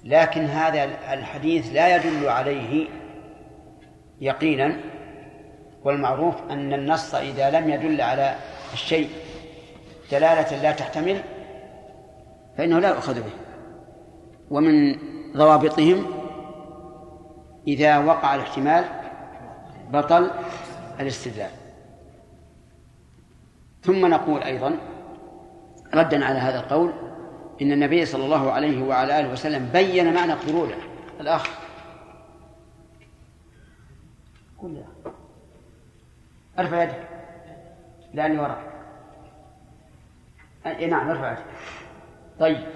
[0.08, 2.88] لكن هذا الحديث لا يدل عليه
[4.20, 4.80] يقينا
[5.84, 8.34] والمعروف أن النص إذا لم يدل على
[8.72, 9.10] الشيء
[10.12, 11.22] دلالة لا تحتمل
[12.56, 13.30] فإنه لا يؤخذ به.
[14.50, 14.96] ومن
[15.36, 16.06] ضوابطهم
[17.66, 18.84] إذا وقع الاحتمال
[19.90, 20.30] بطل
[21.00, 21.50] الاستدلال.
[23.82, 24.76] ثم نقول أيضا
[25.94, 27.07] ردا على هذا القول
[27.62, 30.76] إن النبي صلى الله عليه وعلى آله وسلم بين معنى قروله
[31.20, 31.50] الأخ.
[34.58, 34.84] قل
[36.58, 37.08] أرفع يدك.
[38.14, 38.62] لأني وراء.
[40.88, 41.44] نعم أرفع يدك.
[42.40, 42.66] طيب.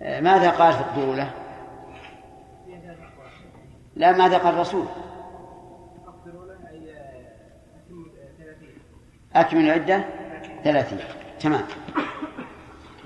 [0.00, 1.34] ماذا قال في القرولة
[3.96, 4.86] لا ماذا قال الرسول؟
[9.34, 10.04] أكمل العدة
[10.64, 10.98] ثلاثين.
[11.40, 11.62] تمام.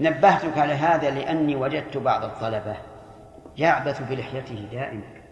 [0.02, 2.76] نبهتك على هذا لأني وجدت بعض الطلبة
[3.56, 5.22] يعبث بلحيته دائما.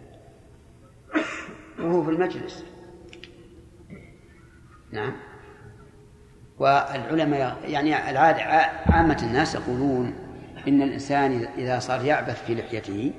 [1.79, 2.65] وهو في المجلس.
[4.91, 5.13] نعم.
[6.59, 8.43] والعلماء يعني العادة
[8.85, 10.13] عامة الناس يقولون
[10.67, 13.13] إن الإنسان إذا صار يعبث في لحيته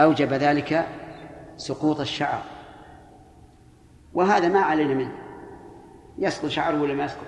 [0.00, 0.86] أوجب ذلك
[1.56, 2.42] سقوط الشعر.
[4.14, 5.12] وهذا ما علينا منه.
[6.18, 7.26] يسقط شعره ولا ما يسقط؟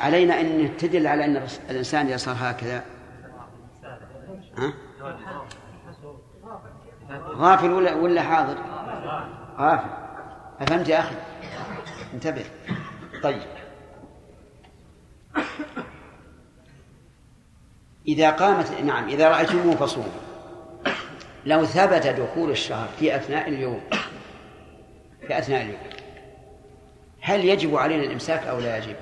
[0.00, 2.84] علينا أن تدل على أن الإنسان صار هكذا
[4.58, 4.72] ها؟
[7.26, 8.56] غافل ولا ولا حاضر؟
[9.58, 9.90] غافل
[10.60, 11.14] أفهمت يا أخي؟
[12.14, 12.44] انتبه
[13.22, 13.42] طيب
[18.08, 20.08] إذا قامت نعم إذا رأيتموه فصوموا
[21.46, 23.80] لو ثبت دخول الشهر في أثناء اليوم
[25.26, 25.80] في أثناء اليوم
[27.20, 28.96] هل يجب علينا الإمساك أو لا يجب؟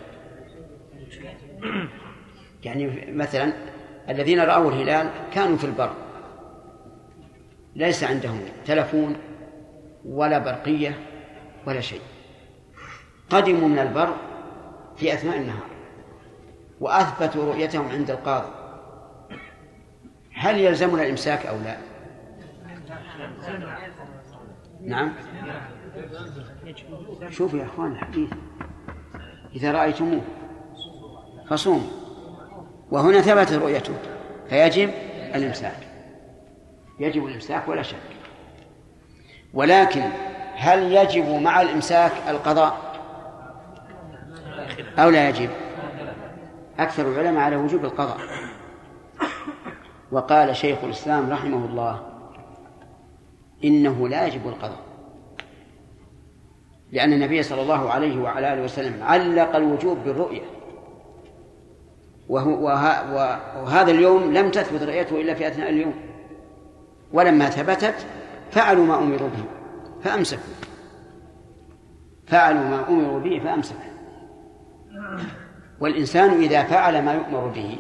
[2.64, 3.52] يعني مثلا
[4.09, 5.93] الذين رأوا الهلال كانوا في البر.
[7.76, 9.16] ليس عندهم تلفون
[10.05, 10.98] ولا برقية
[11.66, 12.01] ولا شيء.
[13.30, 14.16] قدموا من البر
[14.97, 15.66] في أثناء النهار
[16.80, 18.48] وأثبتوا رؤيتهم عند القاضي.
[20.32, 21.76] هل يلزمنا الإمساك أو لا؟
[24.80, 25.12] نعم.
[27.30, 28.30] شوفوا يا أخوان الحديث.
[29.55, 30.22] إذا رأيتموه.
[31.51, 31.91] فصوموا
[32.91, 33.95] وهنا ثبتت رؤيته.
[34.49, 34.91] فيجب
[35.35, 35.77] الإمساك.
[37.01, 37.97] يجب الإمساك ولا شك.
[39.55, 40.03] ولكن
[40.55, 42.77] هل يجب مع الإمساك القضاء؟
[44.99, 45.51] أو لا يجب؟
[46.79, 48.19] أكثر العلماء على وجوب القضاء.
[50.12, 52.03] وقال شيخ الإسلام رحمه الله
[53.65, 54.81] إنه لا يجب القضاء.
[56.93, 60.57] لأن النبي صلى الله عليه وعلى آله وسلم علق الوجوب بالرؤية.
[62.29, 65.95] وهذا اليوم لم تثبت رؤيته إلا في أثناء اليوم.
[67.13, 67.95] ولما ثبتت
[68.51, 69.45] فعلوا ما أمروا به
[70.03, 70.55] فأمسكوا.
[72.27, 73.81] فعلوا ما أمروا به فأمسكوا.
[75.81, 77.79] والإنسان إذا فعل ما يؤمر به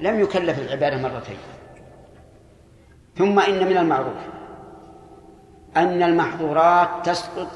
[0.00, 1.38] لم يكلف العبادة مرتين.
[3.16, 4.16] ثم إن من المعروف
[5.76, 7.48] أن المحظورات تسقط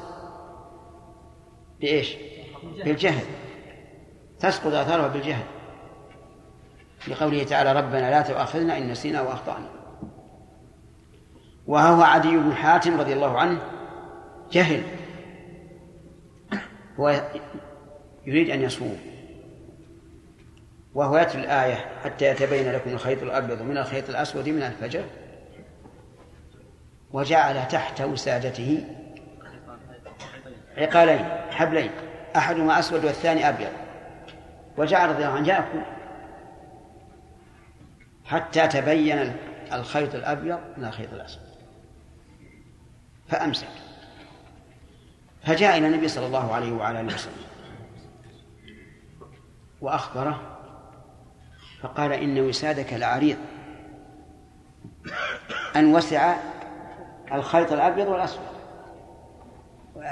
[1.79, 2.17] بإيش؟
[2.85, 3.25] بالجهل.
[4.39, 5.43] تسقط آثارها بالجهل.
[7.07, 9.69] لقوله تعالى ربنا لا تؤاخذنا إن نسينا وأخطأنا
[11.67, 13.61] وهو عدي بن حاتم رضي الله عنه
[14.51, 14.83] جهل.
[16.99, 17.21] هو
[18.25, 18.97] يريد أن يصوم.
[20.93, 25.03] وهو يتلو الآية حتى يتبين لكم الخيط الأبيض من الخيط الأسود من الفجر.
[27.13, 28.85] وجعل تحت وسادته
[30.77, 31.91] عقالين حبلين
[32.35, 33.71] أحدهما أسود والثاني أبيض.
[34.77, 35.81] وجعل رضي الله عنه يأكل
[38.25, 39.35] حتى تبين
[39.73, 41.43] الخيط الأبيض من الخيط الأسود.
[43.27, 43.67] فأمسك.
[45.43, 47.45] فجاء إلى النبي صلى الله عليه وعلى آله وسلم
[49.81, 50.57] وأخبره
[51.81, 53.37] فقال إن وسادك لعريض
[55.75, 56.35] أن وسع
[57.31, 58.45] الخيط الأبيض والأسود.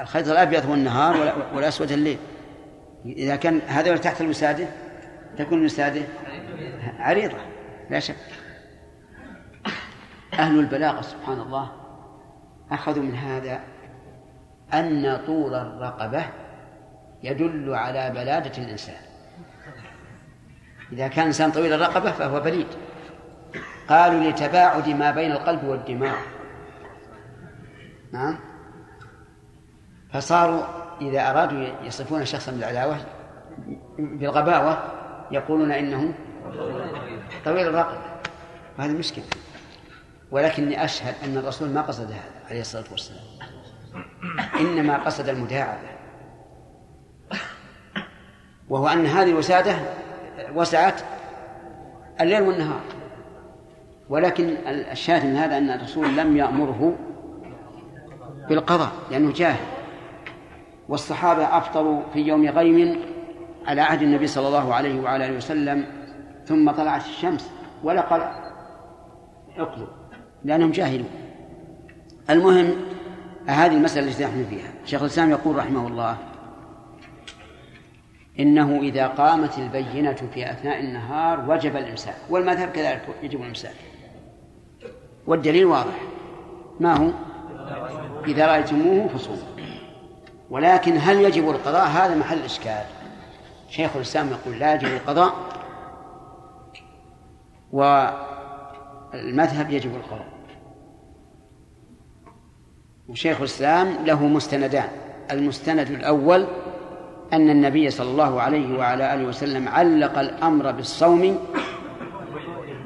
[0.00, 2.18] الخيط الأبيض هو النهار والأسود الليل.
[3.06, 4.66] إذا كان هذا تحت الوسادة
[5.38, 6.02] تكون الوسادة
[6.98, 7.53] عريضة.
[7.90, 8.16] لا شك.
[10.34, 11.72] أهل البلاغة سبحان الله
[12.70, 13.60] أخذوا من هذا
[14.74, 16.24] أن طول الرقبة
[17.22, 18.96] يدل على بلادة الإنسان.
[20.92, 22.66] إذا كان إنسان طويل الرقبة فهو بليد
[23.88, 26.16] قالوا لتباعد ما بين القلب والدماغ.
[28.12, 28.38] نعم.
[30.12, 30.62] فصاروا
[31.00, 32.96] إذا أرادوا يصفون شخصا بالعداوة
[33.98, 34.78] بالغباوة
[35.30, 36.14] يقولون إنه
[37.44, 37.98] طويل الرقبة
[38.78, 39.24] وهذه مشكلة.
[40.30, 43.24] ولكني أشهد أن الرسول ما قصد هذا عليه الصلاة والسلام.
[44.60, 45.88] إنما قصد المداعبة.
[48.68, 49.76] وهو أن هذه الوسادة
[50.54, 51.02] وسعت
[52.20, 52.80] الليل والنهار.
[54.08, 56.96] ولكن الشاهد من هذا أن الرسول لم يأمره
[58.48, 59.64] بالقضاء لأنه جاهل.
[60.88, 63.00] والصحابة أفطروا في يوم غيم
[63.66, 66.03] على عهد النبي صلى الله عليه وعلى آله وسلم
[66.46, 67.50] ثم طلعت الشمس
[67.82, 68.22] ولا قال
[69.56, 69.86] اقضوا
[70.44, 71.10] لأنهم جاهلون
[72.30, 72.74] المهم
[73.46, 74.72] هذه المسألة التي نحن فيها.
[74.84, 76.16] شيخ الإسلام يقول رحمه الله
[78.40, 82.16] إنه إذا قامت البينة في أثناء النهار وجب الإمساك.
[82.30, 83.74] والمذهب كذلك يجب الإمساك.
[85.26, 86.00] والدليل واضح.
[86.80, 87.10] ما هو؟
[88.26, 89.42] إذا رأيتموه فصوموا.
[90.50, 92.84] ولكن هل يجب القضاء؟ هذا محل إشكال.
[93.68, 95.34] شيخ الإسلام يقول لا يجب القضاء
[97.74, 100.34] والمذهب يجب القضاء
[103.08, 104.88] وشيخ الإسلام له مستندان.
[105.30, 106.46] المستند الأول
[107.32, 111.38] أن النبي صلى الله عليه وعلى آله وسلم علق الأمر بالصوم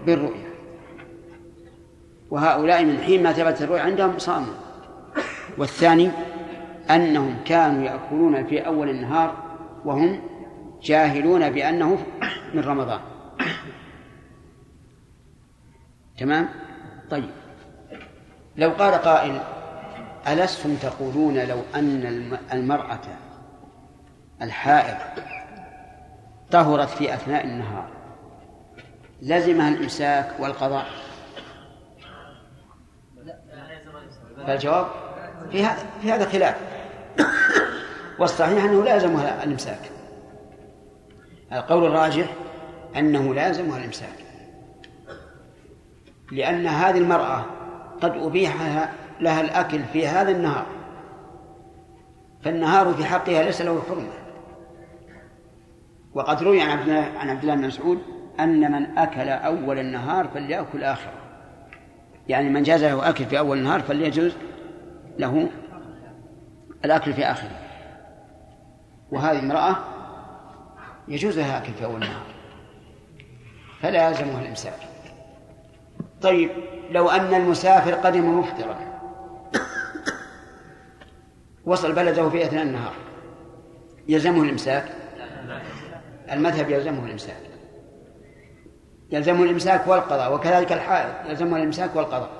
[0.07, 0.49] بالرؤيا.
[2.31, 4.55] وهؤلاء من حين ما ثبت الرؤيا عندهم صاموا.
[5.59, 6.11] والثاني
[6.91, 9.35] أنهم كانوا يأكلون في أول النهار
[9.85, 10.21] وهم
[10.83, 11.99] جاهلون بأنه
[12.55, 13.01] من رمضان.
[16.19, 16.49] تمام؟
[17.11, 17.31] طيب.
[18.57, 19.41] لو قال قائل
[20.29, 23.01] ألستم تقولون لو أن المرأة
[24.43, 24.97] الحائض
[26.51, 27.89] طهرت في أثناء النهار
[29.23, 30.87] لزمها الإمساك والقضاء؟
[34.47, 34.87] فالجواب
[35.51, 36.57] في هذا في هذا خلاف
[38.19, 39.91] والصحيح أنه لازمها الإمساك.
[41.53, 42.27] القول الراجح
[42.97, 44.28] أنه لازمها الإمساك.
[46.33, 47.45] لأن هذه المرأة
[48.01, 48.55] قد أبيح
[49.21, 50.67] لها الأكل في هذا النهار.
[52.43, 54.13] فالنهار في حقها ليس له حرمة.
[56.15, 58.03] وقد روي عن عبد الله بن مسعود
[58.41, 61.13] أن من أكل أول النهار فليأكل آخره.
[62.29, 64.37] يعني من جاز له أكل في أول النهار فليجوز
[65.19, 65.49] له
[66.85, 67.61] الأكل في آخره.
[69.11, 69.77] وهذه امرأة
[71.09, 72.27] يجوز لها أكل في أول النهار.
[73.81, 74.88] فلا يلزمها الإمساك.
[76.23, 76.51] طيب
[76.91, 78.77] لو أن المسافر قدم مفطرا
[81.65, 82.93] وصل بلده في أثناء النهار
[84.09, 84.85] يلزمه الإمساك؟
[86.33, 87.37] المذهب يلزمه الإمساك.
[89.11, 92.31] يلزمه الإمساك والقضاء وكذلك الحائض يلزمه الإمساك والقضاء.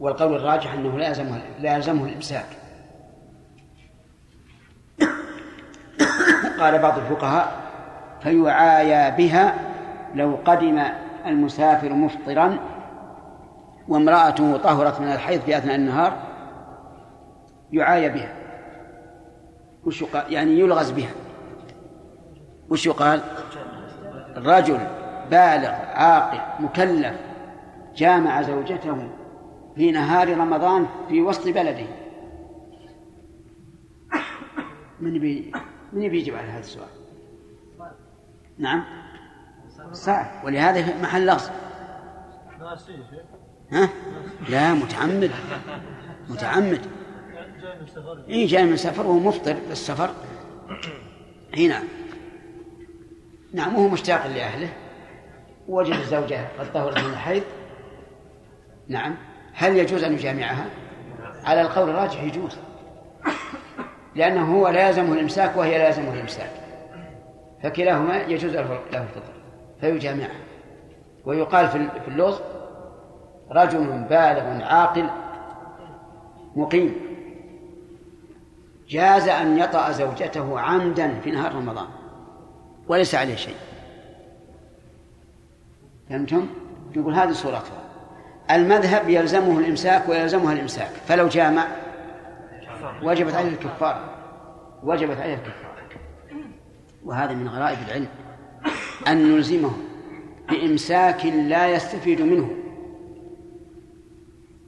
[0.00, 2.46] والقول الراجح أنه لا يلزمه لا يلزمه الإمساك.
[6.60, 7.52] قال بعض الفقهاء
[8.22, 9.67] فيعايا بها
[10.14, 10.82] لو قدم
[11.26, 12.58] المسافر مفطرا
[13.88, 16.12] وامرأته طهرت من الحيض في أثناء النهار
[17.72, 18.34] يعايى بها.
[19.84, 21.10] وش يقال يعني يلغز بها.
[22.70, 23.20] وش يقال
[24.36, 24.78] رجل
[25.30, 27.14] بالغ عاقل مكلف
[27.96, 29.08] جامع زوجته
[29.76, 31.86] في نهار رمضان في وسط بلده.
[35.00, 35.52] من بي
[35.92, 36.88] من بيجيب على هذا السؤال؟
[38.58, 38.84] نعم.
[39.92, 40.26] صعب.
[40.44, 41.50] ولهذا محل لغز.
[43.72, 43.88] ها؟
[44.48, 45.30] لا متعمد.
[46.28, 46.80] متعمد.
[48.28, 50.10] اي جاي من سفر وهو مفطر بالسفر
[51.56, 51.84] اي نعم.
[53.52, 54.68] نعم وهو مشتاق لأهله.
[55.68, 57.42] وجد الزوجة قد طهرت من الحيض.
[58.88, 59.14] نعم.
[59.54, 60.66] هل يجوز أن يجامعها؟
[61.44, 62.58] على القول الراجح يجوز.
[64.14, 66.50] لأنه هو لا يلزمه الإمساك وهي لا يلزمه الإمساك.
[67.62, 69.37] فكلاهما يجوز له الفطر.
[69.80, 70.40] فيجامعها
[71.24, 72.40] ويقال في اللغز
[73.50, 75.10] رجل بالغ عاقل
[76.56, 76.94] مقيم.
[78.88, 81.86] جاز أن يطأ زوجته عمدا في نهار رمضان.
[82.88, 83.56] وليس عليه شيء.
[86.08, 86.46] فهمتم؟
[86.96, 87.82] يقول هذه صورتها
[88.50, 90.90] المذهب يلزمه الإمساك ويلزمها الإمساك.
[90.90, 91.66] فلو جامع
[93.02, 94.04] وجبت عليه الكفارة
[94.82, 95.68] وجبت عليه الكفارة
[97.04, 98.08] وهذا من غرائب العلم.
[99.08, 99.72] أن نلزمه
[100.48, 102.50] بإمساك لا يستفيد منه.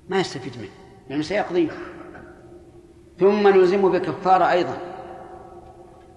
[0.08, 0.70] ما يستفيد منه
[1.08, 1.70] لأنه سيقضيه.
[3.18, 4.78] ثم نلزمه بكفارة أيضا.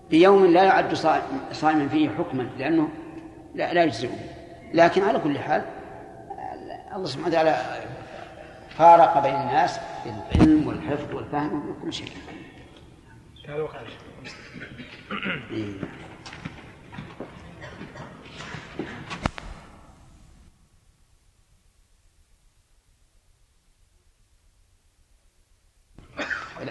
[0.09, 0.93] بيوم لا يعد
[1.51, 2.89] صائما فيه حكما لأنه
[3.55, 4.17] لا, لا يجزئه.
[4.73, 5.65] لكن على كل حال
[6.95, 7.83] الله سبحانه وتعالى
[8.69, 12.07] فارق بين الناس بالعلم والحفظ والفهم وكل شيء.
[15.51, 15.73] إيه.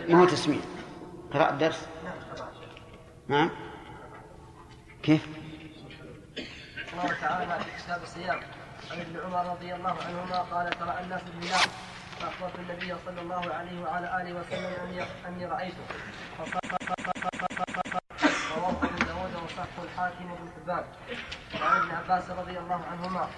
[0.09, 0.61] ما هو تسمية؟
[1.33, 1.87] قراءة درس؟
[3.29, 3.51] نعم.
[5.03, 5.27] كيف؟
[6.93, 8.41] الله تعالى في كتاب الصيام.
[8.91, 11.71] عن ابن عمر رضي الله عنهما قال ترى الناس الهلال
[12.21, 15.85] فأخبرت النبي صلى الله عليه وعلى آله وسلم اني أني رأيته.
[18.57, 20.85] رواه ابو داود وصح الحاكم وابن حبان.
[21.63, 23.29] وعن ابن عباس رضي الله عنهما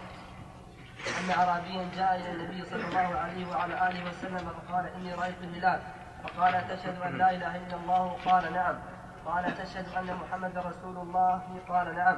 [1.21, 5.83] أن اعرابيا جاء إلى النبي صلى الله عليه وعلى آله وسلم فقال إني رأيت الهلال
[6.25, 8.79] فقال تشهد أن لا إله إلا الله قال نعم.
[9.27, 12.17] قال تشهد أن محمدا رسول الله قال نعم.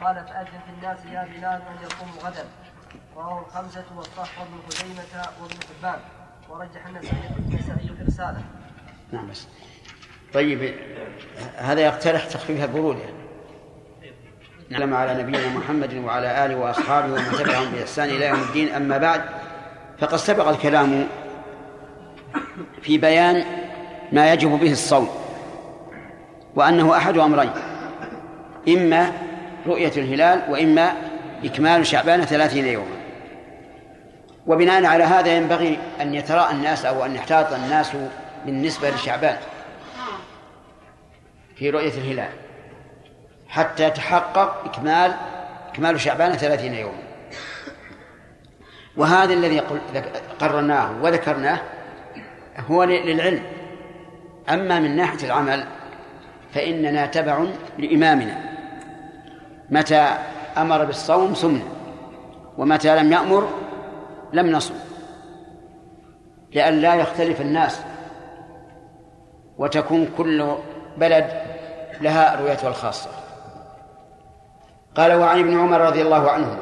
[0.00, 2.44] قال فأذن في الناس يا بلال أن يقوموا غدا.
[3.16, 5.98] رواه الخمسة والصح وابن خزيمة وابن حبان.
[6.48, 8.42] ورجح النسائي في رسالة
[9.12, 9.48] نعم بس.
[10.34, 10.74] طيب
[11.56, 12.98] هذا يقترح تخفيف البرود
[14.70, 18.74] نعلم على نبينا محمد وعلى آله وأصحابه ومن تبعهم بإحسان إلى يوم الدين.
[18.74, 19.24] أما بعد
[19.98, 21.06] فقد سبق الكلام
[22.82, 23.44] في بيان
[24.12, 25.08] ما يجب به الصوم
[26.54, 27.50] وأنه أحد أمرين
[28.68, 29.12] إما
[29.66, 30.92] رؤية الهلال وإما
[31.44, 32.96] إكمال شعبان ثلاثين يوما.
[34.46, 37.92] وبناء على هذا ينبغي أن يتراءى الناس أو أن يحتاط الناس
[38.46, 39.36] بالنسبة لشعبان
[41.56, 42.30] في رؤية الهلال
[43.48, 45.14] حتى يتحقق إكمال
[45.72, 47.02] إكمال شعبان ثلاثين يوما.
[48.96, 49.62] وهذا الذي
[50.40, 51.60] قررناه وذكرناه
[52.70, 53.42] هو للعلم.
[54.48, 55.64] أما من ناحية العمل
[56.54, 57.44] فإننا تبع
[57.78, 58.40] لإمامنا.
[59.70, 60.08] متى
[60.56, 61.64] أمر بالصوم سمنا
[62.58, 63.48] ومتى لم يأمر
[64.32, 64.74] لم نصم.
[66.54, 67.80] لئلا يختلف الناس
[69.58, 70.54] وتكون كل
[70.96, 71.42] بلد
[72.00, 73.10] لها رؤيتها الخاصة.
[74.96, 76.58] قال وعن ابن عمر رضي الله عنه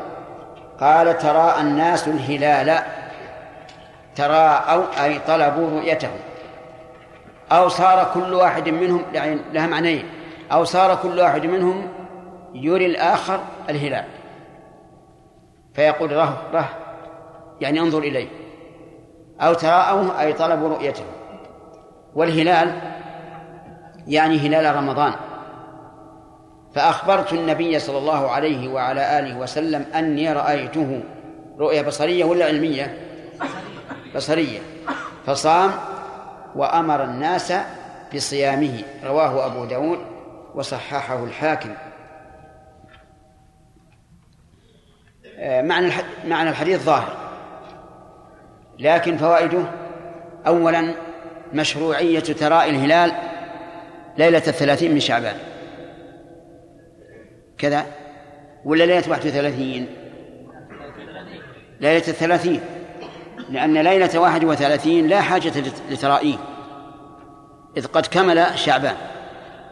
[0.80, 2.78] قال تراءى الناس الهلال
[4.16, 6.10] تراءوا أي طلبوا رؤيته
[7.52, 10.04] أو صار كل واحد منهم يعني لها معنيين.
[10.52, 11.88] أو صار كل واحد منهم
[12.54, 14.04] يري الآخر الهلال.
[15.74, 16.68] فيقول ره ره
[17.60, 18.28] يعني انظر إليه.
[19.40, 21.04] أو تراءوه أي طلبوا رؤيته
[22.14, 22.72] والهلال
[24.06, 25.12] يعني هلال رمضان.
[26.74, 31.02] فأخبرت النبي صلى الله عليه وعلى آله وسلم أني رأيته.
[31.58, 33.03] رؤية بصرية ولا علمية؟
[34.14, 34.60] بصرية
[35.26, 35.70] فصام
[36.54, 37.52] وأمر الناس
[38.14, 38.82] بصيامه.
[39.04, 39.98] رواه أبو داود
[40.54, 41.74] وصححه الحاكم.
[45.38, 45.92] آه، معنى
[46.24, 47.16] معنى الحديث ظاهر.
[48.78, 49.64] لكن فوائده
[50.46, 50.94] أولا
[51.52, 53.12] مشروعية تراء الهلال
[54.18, 55.36] ليلة الثلاثين من شعبان.
[57.58, 57.86] كذا؟
[58.64, 59.86] ولا ليلة واحد وثلاثين؟
[61.80, 62.60] ليلة الثلاثين.
[63.54, 65.52] لأن ليلة واحد وثلاثين لا حاجة
[65.90, 66.36] لترائيه
[67.76, 68.96] إذ قد كمل شعبان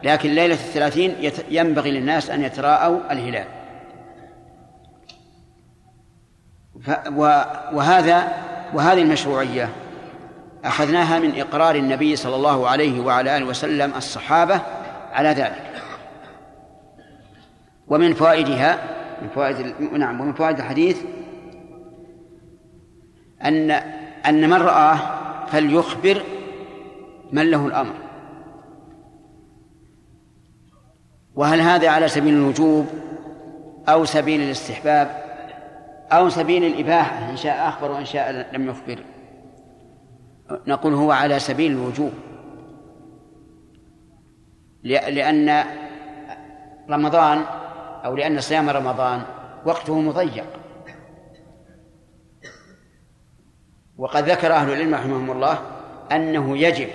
[0.03, 3.45] لكن ليلة الثلاثين ينبغي للناس أن يتراءوا الهلال.
[7.73, 8.27] وهذا
[8.73, 9.69] وهذه المشروعية
[10.65, 14.61] أخذناها من إقرار النبي صلى الله عليه وعلى آله وسلم الصحابة
[15.13, 15.73] على ذلك.
[17.87, 18.77] ومن فوائدها
[19.21, 20.97] من فوائد نعم ومن فوائد الحديث
[23.45, 23.71] أن
[24.25, 24.97] أن من رآه
[25.45, 26.23] فليخبر
[27.31, 27.93] من له الأمر.
[31.35, 32.85] وهل هذا على سبيل الوجوب
[33.89, 35.23] أو سبيل الاستحباب
[36.11, 38.99] أو سبيل الإباحة؟ إن شاء أخبر وإن شاء لم يخبر.
[40.67, 42.11] نقول هو على سبيل الوجوب.
[44.83, 45.63] لأ- لأن
[46.89, 47.41] رمضان
[48.05, 49.21] أو لأن صيام رمضان
[49.65, 50.45] وقته مضيق.
[53.97, 55.59] وقد ذكر أهل العلم رحمهم الله
[56.11, 56.87] أنه يجب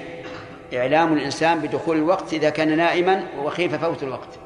[0.74, 4.38] إعلام الإنسان بدخول الوقت إذا كان نائما وخيف فوت الوقت.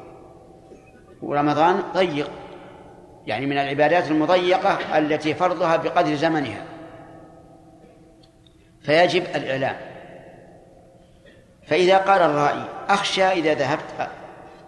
[1.21, 2.31] ورمضان ضيق
[3.25, 6.63] يعني من العبادات المضيقة التي فرضها بقدر زمنها.
[8.81, 9.75] فيجب الإعلام.
[11.67, 14.09] فإذا قال الرائي أخشى إذا ذهبت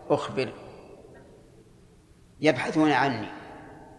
[0.10, 0.50] أخبر.
[2.42, 3.28] يبحثون عني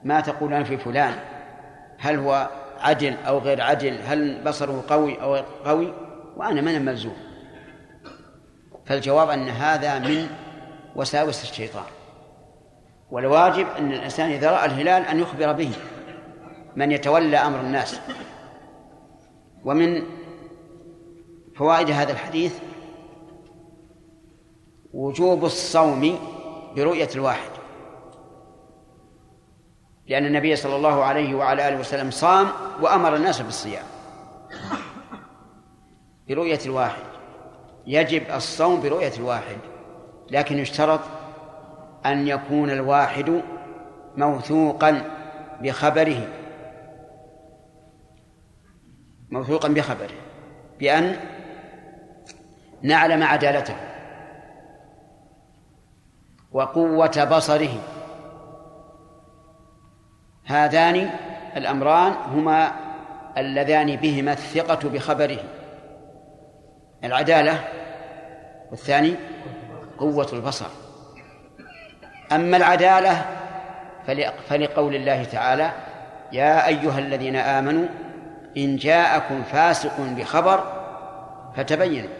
[0.04, 1.14] ما تقولان في فلان؟
[1.98, 2.48] هل هو
[2.80, 5.92] عدل أو غير عدل هل بصره قوي أو غير قوي؟
[6.36, 7.16] وأنا من الملزوم
[8.86, 10.28] فالجواب أن هذا من
[10.96, 11.84] وساوس الشيطان.
[13.10, 15.70] والواجب أن الإنسان إذا رأى الهلال أن يخبر به
[16.76, 18.00] من يتولى أمر الناس.
[19.64, 20.02] ومن
[21.56, 22.58] فوائد هذا الحديث
[24.94, 26.18] وجوب الصوم
[26.76, 27.55] برؤية الواحد.
[30.08, 32.48] لأن النبي صلى الله عليه وعلى آله وسلم صام
[32.80, 33.84] وأمر الناس بالصيام.
[36.28, 37.02] برؤية الواحد.
[37.86, 39.56] يجب الصوم برؤية الواحد.
[40.30, 41.00] لكن يشترط
[42.06, 43.42] أن يكون الواحد
[44.16, 45.02] موثوقا
[45.60, 46.28] بخبره.
[49.30, 50.16] موثوقا بخبره.
[50.78, 51.16] بأن
[52.82, 53.76] نعلم عدالته
[56.52, 57.95] وقوة بصره.
[60.46, 61.10] هذان
[61.56, 62.72] الأمران هما
[63.38, 65.38] اللذان بهما الثقة بخبره
[67.04, 67.60] العدالة
[68.70, 69.14] والثاني
[69.98, 70.66] قوة البصر.
[72.32, 73.24] أما العدالة
[74.48, 75.70] فلقول الله تعالى
[76.32, 77.86] يا أيها الذين آمنوا
[78.56, 80.72] إن جاءكم فاسق بخبر
[81.56, 82.10] فتبينوا.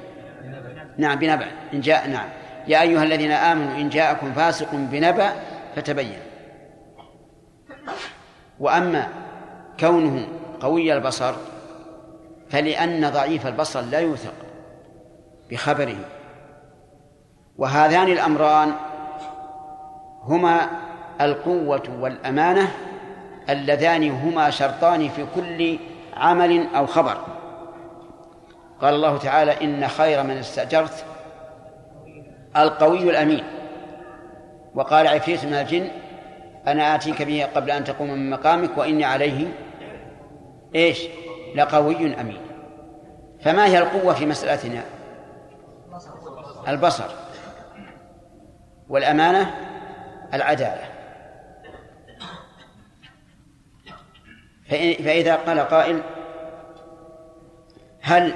[0.99, 1.47] نعم بنبأ.
[1.75, 2.29] إن جاء نعم.
[2.69, 5.33] يا أيها الذين آمنوا إن جاءكم فاسق بنبأ
[5.77, 6.26] فتبينوا.
[8.61, 9.09] وأما
[9.81, 10.29] كونه
[10.61, 11.35] قوي البصر
[12.51, 14.35] فلأن ضعيف البصر لا يوثق
[15.51, 15.97] بخبره.
[17.59, 18.73] وهذان الأمران
[20.23, 20.69] هما
[21.21, 22.71] القوة والأمانة
[23.51, 25.79] اللذان هما شرطان في كل
[26.17, 27.17] عمل أو خبر.
[28.81, 31.05] قال الله تعالى إن خير من استأجرت
[32.57, 33.45] القوي الأمين.
[34.75, 35.89] وقال عفريت من الجن
[36.69, 39.49] أنا آتيك به قبل أن تقوم من مقامك وإني عليه
[40.75, 41.03] إيش؟
[41.55, 42.41] لقوي أمين.
[43.41, 44.83] فما هي القوة في مسألتنا؟
[46.69, 47.11] البصر.
[48.89, 49.55] والأمانة؟
[50.35, 50.85] العدالة.
[55.05, 56.03] فإذا قال قائل
[58.01, 58.35] هل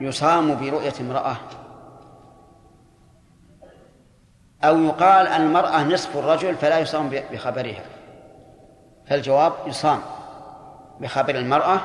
[0.00, 1.36] يصام برؤية امرأة؟
[4.64, 7.82] أو يقال المرأة نصف الرجل فلا يصام بخبرها.
[9.06, 10.00] فالجواب يصام
[11.00, 11.80] بخبر المرأة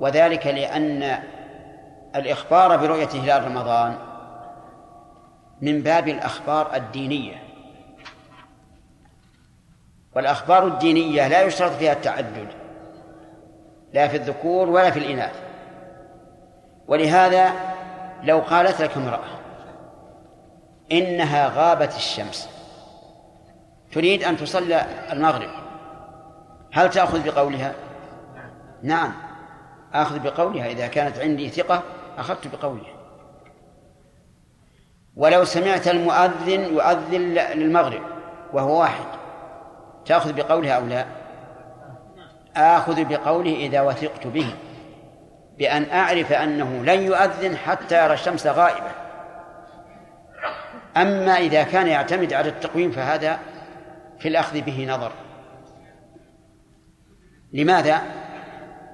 [0.00, 1.18] وذلك لأن
[2.16, 3.96] الإخبار برؤية هلال رمضان
[5.60, 7.42] من باب الأخبار الدينية.
[10.16, 12.48] والأخبار الدينية لا يشترط فيها التعدد
[13.92, 15.42] لا في الذكور ولا في الإناث.
[16.88, 17.52] ولهذا
[18.22, 19.33] لو قالت لك امرأة
[20.92, 22.48] إنها غابت الشمس.
[23.92, 25.50] تريد أن تصلى المغرب.
[26.72, 27.72] هل تأخذ بقولها؟
[28.82, 29.12] نعم.
[29.94, 30.66] آخذ بقولها.
[30.66, 31.82] إذا كانت عندي ثقة
[32.18, 32.94] أخذت بقولها.
[35.16, 37.20] ولو سمعت المؤذن يؤذن
[37.54, 38.02] للمغرب
[38.52, 39.04] وهو واحد
[40.06, 41.06] تأخذ بقوله أو لا؟
[42.56, 44.54] آخذ بقوله إذا وثقت به
[45.58, 49.03] بأن أعرف أنه لن يؤذن حتى يرى الشمس غائبة.
[50.96, 53.38] أما إذا كان يعتمد على التقويم فهذا
[54.18, 55.12] في الأخذ به نظر.
[57.52, 58.02] لماذا؟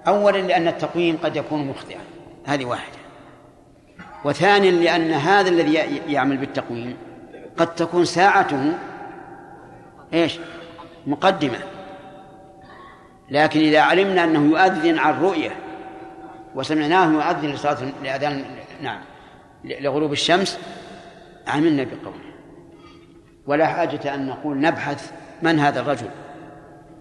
[0.06, 2.00] أولا لأن التقويم قد يكون مخطئا.
[2.46, 2.98] هذه واحدة.
[4.24, 5.74] وثانيا لأن هذا الذي
[6.08, 6.96] يعمل بالتقويم
[7.56, 8.72] قد تكون ساعته
[10.14, 10.38] إيش؟
[11.06, 11.58] مقدمة.
[13.30, 15.50] لكن إذا علمنا أنه يؤذن عن الرؤية
[16.54, 18.44] وسمعناه يؤذن لصلاة لأذان
[18.82, 19.00] نعم
[19.64, 20.58] لغروب الشمس
[21.46, 22.30] عملنا بقوله.
[23.46, 25.12] ولا حاجة أن نقول نبحث
[25.42, 26.10] من هذا الرجل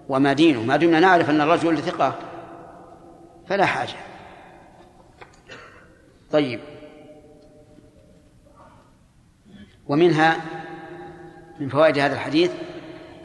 [0.09, 0.63] وما دينه.
[0.63, 2.15] ما دمنا نعرف أن الرجل ثقة.
[3.47, 3.97] فلا حاجة.
[6.31, 6.59] طيب.
[9.87, 10.37] ومنها
[11.59, 12.51] من فوائد هذا الحديث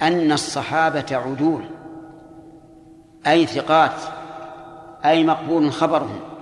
[0.03, 1.65] أن الصحابة عدول
[3.27, 4.01] أي ثقات
[5.05, 6.34] أي مقبول خبرهم.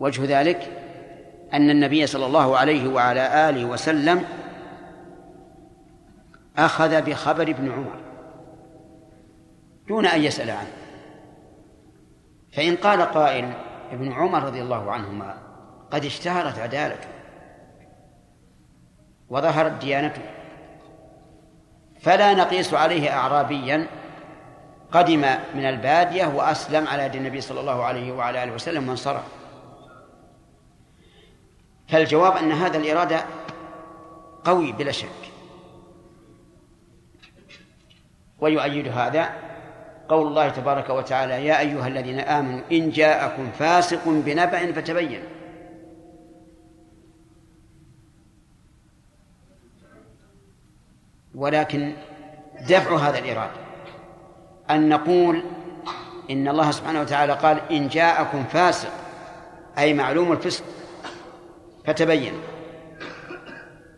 [0.00, 0.70] وجه ذلك
[1.52, 4.24] أن النبي صلى الله عليه وعلى آله وسلم
[6.58, 8.00] أخذ بخبر ابن عمر
[9.88, 10.72] دون أن يسأل عنه.
[12.52, 13.52] فإن قال قائل
[13.92, 15.34] ابن عمر رضي الله عنهما
[15.90, 17.08] قد اشتهرت عدالته
[19.28, 20.22] وظهرت ديانته
[22.00, 23.86] فلا نقيس عليه أعرابيا
[24.92, 25.20] قدم
[25.54, 29.39] من البادية وأسلم على يد النبي صلى الله عليه وعلى آله وسلم وانصرف.
[31.90, 33.24] فالجواب أن هذا الإرادة
[34.44, 35.08] قوي بلا شك.
[38.40, 39.30] ويؤيد هذا
[40.08, 45.22] قول الله تبارك وتعالى يا أيها الذين آمنوا إن جاءكم فاسق بنبأ فتبين.
[51.34, 51.92] ولكن
[52.68, 53.60] دفع هذا الإرادة
[54.70, 55.42] أن نقول
[56.30, 58.90] إن الله سبحانه وتعالى قال إن جاءكم فاسق
[59.78, 60.64] أي معلوم الفسق.
[61.92, 62.32] فتبين.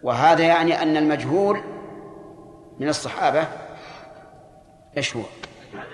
[0.02, 1.60] وهذا يعني أن المجهول
[2.81, 3.47] من الصحابة
[4.97, 5.23] إيش هو؟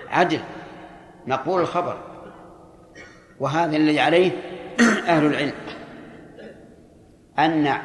[0.09, 0.39] عدل
[1.27, 1.97] مقبول الخبر.
[3.39, 4.31] وهذا الذي عليه
[5.07, 5.53] أهل العلم.
[7.39, 7.77] أن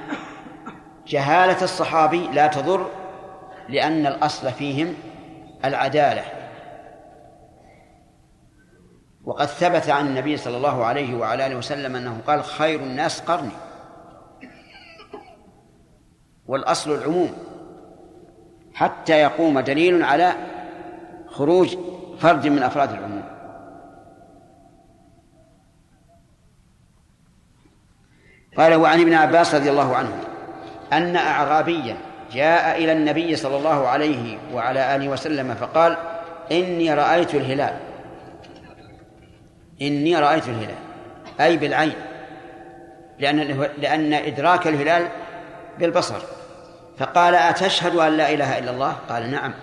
[1.07, 2.91] جهالة الصحابي لا تضر
[3.69, 4.95] لأن الأصل فيهم
[5.65, 6.25] العدالة.
[9.25, 13.64] وقد ثبت عن النبي صلى الله عليه وعلى آله وسلم أنه قال خير الناس قرني.
[16.47, 17.33] والأصل العموم.
[18.75, 20.33] حتى يقوم دليل على
[21.27, 21.77] خروج
[22.19, 23.23] فرد من أفراد العموم.
[28.57, 30.21] قال وعن ابن عباس رضي الله عنه
[30.93, 31.97] أن أعرابيا
[32.33, 35.97] جاء إلى النبي صلى الله عليه وعلى آله وسلم فقال
[36.53, 37.77] إني رأيت الهلال.
[39.83, 40.79] إني رأيت الهلال.
[41.41, 41.95] أي بالعين.
[43.19, 43.37] لأن
[43.79, 45.09] لأن إدراك الهلال
[45.79, 46.21] بالبصر.
[46.99, 49.55] فقال أتشهد أن لا إله إلا الله؟ قال نعم.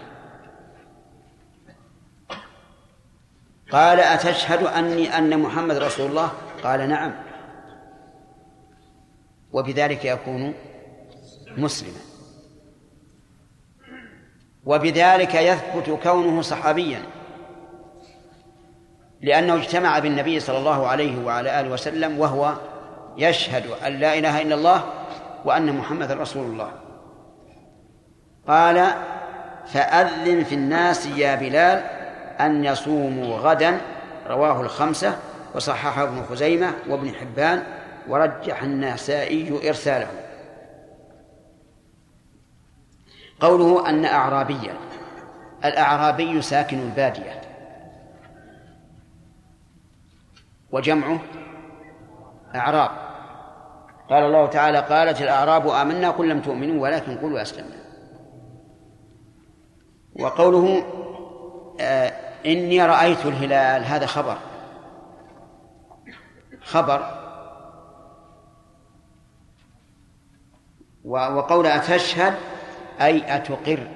[3.72, 6.32] قال أتشهد أني أن محمد رسول الله؟
[6.64, 7.14] قال نعم.
[9.54, 10.54] وبذلك يكون
[11.58, 12.00] مسلما.
[14.66, 17.04] وبذلك يثبت كونه صحابيا.
[19.22, 22.54] لأنه اجتمع بالنبي صلى الله عليه وعلى آله وسلم وهو
[23.18, 25.01] يشهد أن لا إله إلا الله
[25.46, 26.72] وأن محمد رسول الله.
[28.48, 28.88] قال
[29.68, 31.78] فأذن في الناس يا بلال
[32.40, 33.82] أن يصوموا غدا.
[34.28, 35.18] رواه الخمسة
[35.56, 37.64] وصححه ابن خزيمة وابن حبان
[38.08, 40.08] ورجح النسائي إرساله.
[43.40, 44.74] قوله أن أعرابيا.
[45.66, 47.42] الأعرابي ساكن البادية
[50.72, 51.20] وجمعه
[52.56, 53.11] أعراب.
[54.12, 57.82] قال الله تعالى قالت الأعراب آمنا قل لم تؤمنوا ولكن قولوا أسلمنا.
[60.20, 60.84] وقوله
[61.80, 62.14] آه
[62.46, 64.38] إني رأيت الهلال هذا خبر.
[66.62, 67.22] خبر.
[71.06, 72.34] وقول أتشهد
[73.02, 73.88] أي أتقر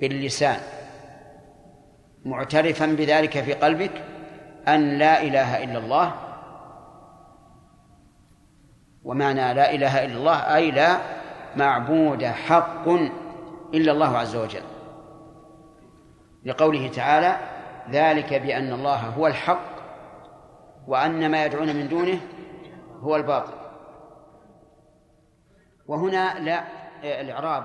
[0.00, 0.60] باللسان.
[2.24, 4.02] معترفا بذلك في قلبك
[4.68, 6.31] أن لا إله إلا الله
[9.04, 10.98] ومعنى لا إله إلا الله أي لا
[11.56, 12.88] معبود حق
[13.74, 14.62] إلا الله عز وجل.
[16.44, 17.36] لقوله تعالى
[17.90, 19.72] ذلك بأن الله هو الحق
[20.86, 22.20] وأن ما يدعون من دونه
[23.00, 23.52] هو الباطل.
[25.86, 26.62] وهنا لا
[27.02, 27.64] الإعراب